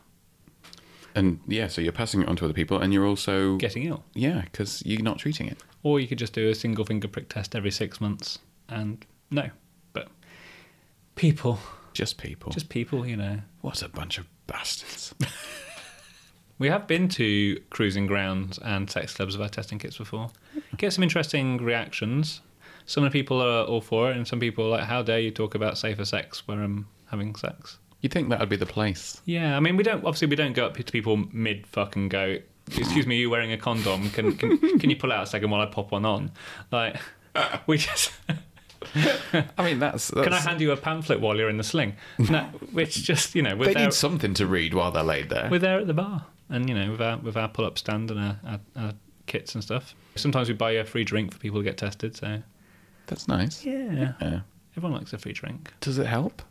And 1.16 1.40
yeah, 1.48 1.68
so 1.68 1.82
you're 1.82 1.92
passing 1.92 2.22
it 2.22 2.28
on 2.28 2.36
to 2.36 2.46
other 2.46 2.54
people, 2.54 2.78
and 2.80 2.94
you're 2.94 3.06
also 3.08 3.58
getting 3.58 3.84
ill. 3.86 4.04
yeah, 4.14 4.42
because 4.42 4.84
you're 4.86 5.02
not 5.02 5.18
treating 5.18 5.48
it. 5.48 5.64
Or 5.84 6.00
you 6.00 6.08
could 6.08 6.20
just 6.20 6.34
do 6.34 6.50
a 6.50 6.56
single 6.56 6.86
finger 6.86 7.08
prick 7.08 7.30
test 7.30 7.56
every 7.56 7.72
six 7.72 8.00
months 8.00 8.38
and 8.70 9.04
no. 9.32 9.50
But 9.94 10.10
people, 11.16 11.60
Just 11.94 12.18
people. 12.18 12.52
just 12.52 12.70
people, 12.70 13.06
you 13.08 13.16
know. 13.18 13.40
what 13.62 13.82
a 13.82 13.90
bunch 13.90 14.18
of 14.20 14.28
bastards. 14.46 15.14
We 16.60 16.70
have 16.70 16.88
been 16.88 17.08
to 17.10 17.62
cruising 17.70 18.08
grounds 18.08 18.58
and 18.58 18.90
sex 18.90 19.14
clubs 19.14 19.38
with 19.38 19.44
our 19.44 19.50
testing 19.50 19.78
kits 19.78 19.96
before. 20.00 20.32
Get 20.78 20.92
some 20.92 21.04
interesting 21.04 21.58
reactions. 21.58 22.42
Some 22.88 23.04
of 23.04 23.12
the 23.12 23.20
people 23.20 23.42
are 23.42 23.66
all 23.66 23.82
for 23.82 24.10
it, 24.10 24.18
and 24.18 24.28
some 24.28 24.40
people 24.40 24.66
are 24.66 24.70
like, 24.70 24.86
"How 24.86 25.04
dare 25.04 25.20
you 25.20 25.30
talk 25.30 25.56
about 25.56 25.78
safer 25.78 26.06
sex 26.06 26.48
where 26.48 26.62
I'm 26.62 26.88
having 27.12 27.36
sex?" 27.36 27.78
You'd 28.02 28.14
think 28.14 28.30
that 28.30 28.40
would 28.40 28.50
be 28.50 28.56
the 28.56 28.66
place. 28.66 29.22
Yeah, 29.26 29.58
I 29.58 29.60
mean, 29.60 29.76
we 29.78 29.84
don't 29.84 30.00
obviously 30.06 30.28
we 30.28 30.36
don't 30.36 30.54
go 30.54 30.66
up 30.66 30.76
to 30.78 30.84
people 30.84 31.18
mid 31.32 31.68
fuck 31.68 31.96
and 31.96 32.10
go, 32.10 32.38
"Excuse 32.76 33.06
me, 33.06 33.18
you 33.18 33.30
wearing 33.30 33.52
a 33.52 33.58
condom? 33.58 34.10
Can 34.12 34.36
can, 34.38 34.80
can 34.80 34.90
you 34.90 34.96
pull 34.96 35.12
out 35.12 35.24
a 35.24 35.28
second 35.28 35.50
while 35.50 35.62
I 35.62 35.66
pop 35.66 35.92
one 35.92 36.06
on?" 36.06 36.32
Like, 36.72 36.98
we 37.68 37.78
just. 37.78 38.12
I 39.34 39.64
mean, 39.66 39.80
that's. 39.80 40.08
that's 40.08 40.24
Can 40.24 40.34
I 40.34 40.40
hand 40.40 40.62
you 40.62 40.72
a 40.72 40.78
pamphlet 40.78 41.20
while 41.20 41.36
you're 41.36 41.50
in 41.50 41.58
the 41.58 41.64
sling? 41.64 41.96
No, 42.18 42.44
which 42.72 43.04
just 43.04 43.36
you 43.36 43.42
know 43.42 43.56
we're 43.56 43.66
they 43.66 43.74
there, 43.74 43.84
need 43.86 43.94
something 43.94 44.34
to 44.36 44.46
read 44.46 44.74
while 44.74 44.92
they're 44.92 45.04
laid 45.04 45.30
there. 45.30 45.50
we're 45.52 45.60
there 45.60 45.80
at 45.80 45.88
the 45.88 45.94
bar, 45.94 46.26
and 46.50 46.70
you 46.70 46.76
know 46.76 46.92
with 46.92 47.02
our 47.02 47.18
with 47.18 47.36
our 47.36 47.50
pull 47.50 47.66
up 47.66 47.78
stand 47.78 48.12
and 48.12 48.20
our, 48.20 48.40
our, 48.46 48.60
our 48.78 48.94
kits 49.26 49.56
and 49.56 49.64
stuff. 49.64 49.94
Sometimes 50.16 50.48
we 50.48 50.54
buy 50.54 50.72
a 50.72 50.86
free 50.86 51.04
drink 51.04 51.34
for 51.34 51.40
people 51.40 51.60
to 51.60 51.64
get 51.64 51.78
tested. 51.78 52.16
So 52.16 52.42
That's 53.08 53.28
nice. 53.28 53.66
yeah, 53.66 54.14
Yeah. 54.22 54.40
everyone 54.76 55.00
likes 55.00 55.14
a 55.14 55.18
free 55.18 55.34
drink. 55.34 55.74
Does 55.82 55.98
it 55.98 56.06
help? 56.06 56.42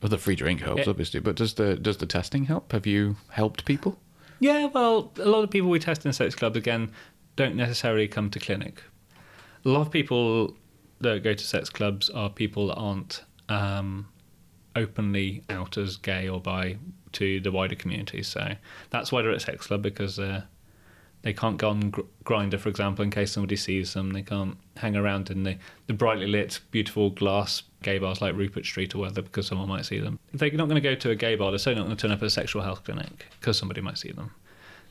Well, 0.00 0.10
the 0.10 0.18
free 0.18 0.34
drink 0.36 0.60
helps, 0.60 0.84
Yeah. 0.84 0.90
obviously, 0.90 1.20
but 1.20 1.36
does 1.36 1.54
the 1.54 1.76
does 1.76 1.98
the 1.98 2.06
testing 2.06 2.44
help? 2.46 2.72
Have 2.72 2.86
you 2.86 3.16
helped 3.30 3.64
people? 3.64 3.98
Yeah, 4.40 4.66
well, 4.66 5.12
a 5.16 5.28
lot 5.28 5.44
of 5.44 5.50
people 5.50 5.70
we 5.70 5.78
test 5.78 6.04
in 6.04 6.12
sex 6.12 6.34
clubs 6.34 6.56
again 6.56 6.90
don't 7.36 7.56
necessarily 7.56 8.08
come 8.08 8.30
to 8.30 8.38
clinic. 8.38 8.82
A 9.64 9.68
lot 9.68 9.80
of 9.82 9.90
people 9.90 10.54
that 11.00 11.22
go 11.22 11.32
to 11.34 11.44
sex 11.44 11.70
clubs 11.70 12.10
are 12.10 12.28
people 12.30 12.66
that 12.68 12.74
aren't 12.76 13.24
um, 13.48 14.06
openly 14.76 15.42
out 15.50 15.76
as 15.78 15.96
gay 15.96 16.28
or 16.28 16.40
bi 16.40 16.76
to 17.12 17.40
the 17.40 17.50
wider 17.52 17.74
community. 17.74 18.22
So 18.22 18.54
that's 18.90 19.10
why 19.12 19.22
they're 19.22 19.30
at 19.32 19.42
sex 19.42 19.66
club 19.66 19.82
because 19.82 20.18
uh, 20.18 20.42
they 21.24 21.32
can't 21.32 21.56
go 21.56 21.70
on 21.70 21.90
gr- 21.90 22.02
Grindr, 22.24 22.60
for 22.60 22.68
example, 22.68 23.02
in 23.02 23.10
case 23.10 23.32
somebody 23.32 23.56
sees 23.56 23.94
them. 23.94 24.12
They 24.12 24.20
can't 24.20 24.58
hang 24.76 24.94
around 24.94 25.30
in 25.30 25.42
the, 25.42 25.56
the 25.86 25.94
brightly 25.94 26.26
lit, 26.26 26.60
beautiful 26.70 27.08
glass 27.10 27.62
gay 27.82 27.98
bars 27.98 28.20
like 28.20 28.36
Rupert 28.36 28.66
Street 28.66 28.94
or 28.94 28.98
whatever 28.98 29.22
because 29.22 29.46
someone 29.46 29.68
might 29.68 29.86
see 29.86 29.98
them. 29.98 30.18
If 30.34 30.40
they're 30.40 30.52
not 30.52 30.68
going 30.68 30.80
to 30.80 30.86
go 30.86 30.94
to 30.94 31.10
a 31.10 31.14
gay 31.16 31.34
bar, 31.34 31.50
they're 31.50 31.58
certainly 31.58 31.80
not 31.80 31.86
going 31.86 31.96
to 31.96 32.02
turn 32.02 32.10
up 32.12 32.18
at 32.22 32.26
a 32.26 32.30
sexual 32.30 32.60
health 32.60 32.84
clinic 32.84 33.24
because 33.40 33.56
somebody 33.56 33.80
might 33.80 33.96
see 33.96 34.12
them. 34.12 34.32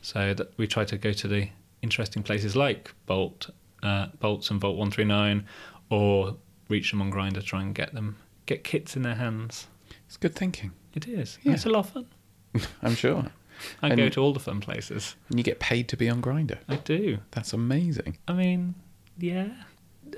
So 0.02 0.34
that 0.34 0.58
we 0.58 0.66
try 0.66 0.86
to 0.86 0.98
go 0.98 1.14
to 1.14 1.28
the 1.28 1.50
interesting 1.84 2.24
places 2.24 2.56
like 2.56 2.92
Bolt, 3.06 3.52
uh, 3.84 4.08
Bolts 4.20 4.50
and 4.50 4.60
Vault 4.60 4.76
139 4.78 5.46
or 5.92 6.36
reach 6.68 6.90
them 6.90 7.02
on 7.04 7.12
Grindr, 7.12 7.44
try 7.44 7.62
and 7.62 7.76
get 7.76 7.94
them, 7.94 8.18
get 8.48 8.64
kits 8.64 8.96
in 8.96 9.04
their 9.04 9.16
hands. 9.16 9.68
It's 10.08 10.18
good 10.18 10.34
thinking. 10.34 10.72
It 10.96 11.08
is. 11.08 11.38
Yeah. 11.44 11.54
It's 11.54 11.68
a 11.68 11.70
lot 11.70 11.86
of 11.86 11.90
fun. 11.92 12.06
I'm 12.82 12.96
sure. 12.96 13.24
I 13.82 13.88
And- 13.90 13.98
go 13.98 14.10
to 14.10 14.20
all 14.22 14.34
the 14.34 14.40
fun 14.40 14.60
places. 14.62 15.16
And 15.30 15.38
you 15.40 15.44
get 15.44 15.60
paid 15.60 15.88
to 15.90 15.98
be 15.98 16.10
on 16.10 16.22
Grindr. 16.22 16.58
I 16.68 16.76
do. 16.78 17.20
That's 17.32 17.54
amazing. 17.54 18.18
I 18.28 18.34
mean, 18.34 18.76
yeah. 19.18 19.48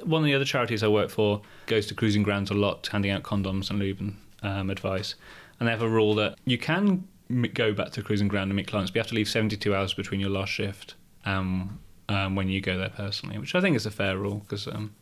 One 0.04 0.22
of 0.22 0.26
the 0.26 0.34
other 0.34 0.46
charities 0.46 0.84
I 0.84 0.88
work 0.88 1.10
for 1.10 1.42
goes 1.68 1.88
to 1.88 1.94
cruising 1.94 2.24
grounds 2.24 2.52
a 2.52 2.54
lot, 2.54 2.88
handing 2.88 3.12
out 3.12 3.24
condoms 3.24 3.70
and 3.70 3.80
lube 3.80 4.00
and 4.02 4.18
um, 4.44 4.70
advice. 4.70 5.16
And 5.60 5.68
they 5.68 5.72
have 5.72 5.82
a 5.82 5.90
rule 5.90 6.16
that 6.16 6.38
you 6.46 6.58
can 6.58 7.08
go 7.54 7.74
back 7.74 7.92
to 7.92 8.04
cruising 8.04 8.28
ground 8.28 8.50
and 8.52 8.56
meet 8.58 8.68
clients, 8.68 8.92
but 8.92 8.96
you 8.96 9.00
have 9.02 9.08
to 9.08 9.16
leave 9.16 9.30
72 9.30 9.74
hours 9.74 9.94
between 9.94 10.20
your 10.20 10.30
last 10.30 10.50
shift 10.52 10.96
um, 11.26 11.80
um, 12.10 12.36
when 12.36 12.50
you 12.50 12.62
go 12.62 12.78
there 12.78 12.90
personally, 12.90 13.38
which 13.38 13.56
I 13.56 13.62
think 13.62 13.76
is 13.76 13.86
a 13.86 13.92
fair 13.92 14.18
rule 14.18 14.40
because 14.40 14.68
um, 14.68 14.94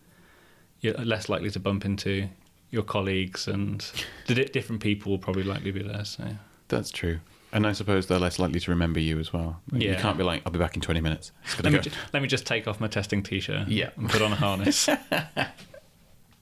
you're 0.79 0.93
less 0.93 1.27
likely 1.27 1.49
to 1.49 1.59
bump 1.59 1.85
into 1.85 2.29
your 2.69 2.83
colleagues 2.83 3.47
and 3.47 3.85
the 4.27 4.35
di- 4.35 4.45
different 4.45 4.81
people 4.81 5.11
will 5.11 5.19
probably 5.19 5.43
likely 5.43 5.71
be 5.71 5.81
there. 5.83 6.05
So 6.05 6.23
That's 6.69 6.91
true. 6.91 7.19
And 7.53 7.65
I 7.67 7.71
suppose 7.73 8.07
they're 8.07 8.17
less 8.19 8.39
likely 8.39 8.59
to 8.59 8.71
remember 8.71 8.99
you 8.99 9.19
as 9.19 9.31
well. 9.31 9.61
You 9.71 9.91
Yeah. 9.91 10.01
can't 10.01 10.17
be 10.17 10.23
like, 10.23 10.41
I'll 10.45 10.51
be 10.51 10.57
back 10.59 10.75
in 10.75 10.81
20 10.81 10.99
minutes. 11.01 11.31
It's 11.43 11.55
let 11.57 11.63
gonna 11.63 11.77
me, 11.77 11.83
go. 11.83 11.89
ju- 11.91 11.91
let 12.11 12.21
me 12.23 12.27
just 12.27 12.45
take 12.47 12.67
off 12.67 12.79
my 12.81 12.87
testing 12.87 13.21
t-shirt 13.23 13.67
Yeah. 13.67 13.91
and 13.95 14.09
put 14.09 14.21
on 14.21 14.31
a 14.31 14.35
harness. 14.35 14.89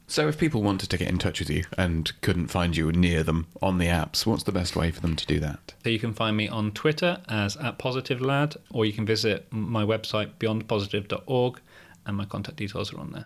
So 0.07 0.27
if 0.27 0.37
people 0.37 0.61
wanted 0.61 0.89
to 0.89 0.97
get 0.97 1.07
in 1.07 1.17
touch 1.19 1.39
with 1.39 1.49
you 1.49 1.63
and 1.77 2.11
couldn't 2.21 2.47
find 2.47 2.75
you 2.75 2.91
near 2.91 3.23
them 3.23 3.47
on 3.61 3.77
the 3.77 3.85
apps, 3.85 4.25
what's 4.25 4.43
the 4.43 4.51
best 4.51 4.75
way 4.75 4.91
for 4.91 4.99
them 4.99 5.15
to 5.15 5.25
do 5.25 5.39
that? 5.39 5.73
So 5.85 5.89
you 5.89 5.99
can 5.99 6.11
find 6.13 6.35
me 6.35 6.49
on 6.49 6.71
Twitter 6.73 7.21
as 7.29 7.55
at 7.55 7.77
positive 7.77 8.19
lad, 8.19 8.57
or 8.71 8.85
you 8.85 8.91
can 8.91 9.05
visit 9.05 9.47
my 9.51 9.85
website 9.85 10.31
beyondpositive.org, 10.37 11.61
and 12.05 12.17
my 12.17 12.25
contact 12.25 12.57
details 12.57 12.91
are 12.93 12.99
on 12.99 13.13
there. 13.13 13.25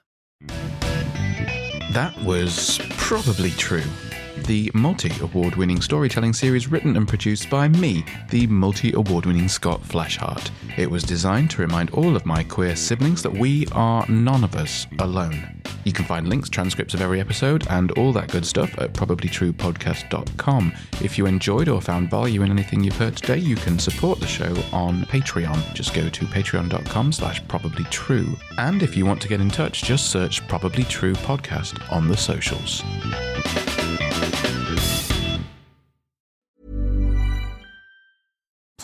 That 1.92 2.16
was 2.24 2.80
probably 2.98 3.50
true. 3.52 3.82
The 4.44 4.70
multi 4.74 5.12
award 5.22 5.56
winning 5.56 5.82
storytelling 5.82 6.34
series 6.34 6.68
written 6.68 6.98
and 6.98 7.08
produced 7.08 7.50
by 7.50 7.68
me, 7.68 8.06
the 8.30 8.46
multi 8.48 8.92
award 8.94 9.26
winning 9.26 9.48
Scott 9.48 9.82
Fleshart. 9.82 10.52
It 10.78 10.92
was 10.92 11.04
designed 11.04 11.50
to 11.52 11.62
remind 11.62 11.90
all 11.92 12.16
of 12.16 12.26
my 12.26 12.44
queer 12.44 12.76
siblings 12.76 13.24
that 13.24 13.34
we 13.34 13.66
are 13.72 14.06
none 14.08 14.44
of 14.44 14.56
us 14.56 14.88
alone. 15.00 15.62
You 15.86 15.94
can 15.94 16.06
find 16.06 16.28
links, 16.28 16.50
transcripts 16.50 16.94
of 16.96 17.02
every 17.02 17.20
episode, 17.20 17.66
and 17.70 17.92
all 17.92 18.12
that 18.14 18.32
good 18.32 18.46
stuff 18.46 18.76
at 18.80 18.94
probablytruepodcast.com. 18.94 20.74
If 21.02 21.18
you 21.18 21.28
enjoyed 21.28 21.70
or 21.70 21.80
found 21.80 22.10
value 22.10 22.42
in 22.42 22.52
anything 22.52 22.84
you've 22.84 22.98
heard 22.98 23.16
today, 23.16 23.38
you 23.38 23.56
can 23.56 23.78
support 23.78 24.20
the 24.20 24.28
show 24.28 24.54
on 24.74 25.06
Patreon. 25.06 25.74
Just 25.74 25.94
go 25.94 26.10
to 26.10 26.26
patreon.com 26.26 27.12
slash 27.12 27.42
probablytrue. 27.44 28.38
And 28.58 28.82
if 28.82 28.98
you 28.98 29.06
want 29.06 29.22
to 29.22 29.28
get 29.28 29.42
in 29.42 29.50
touch, 29.50 29.84
just 29.84 30.10
search 30.10 30.46
Probably 30.48 30.84
True 30.86 31.14
Podcast 31.14 31.80
on 31.92 32.08
the 32.08 32.18
socials. 32.18 32.84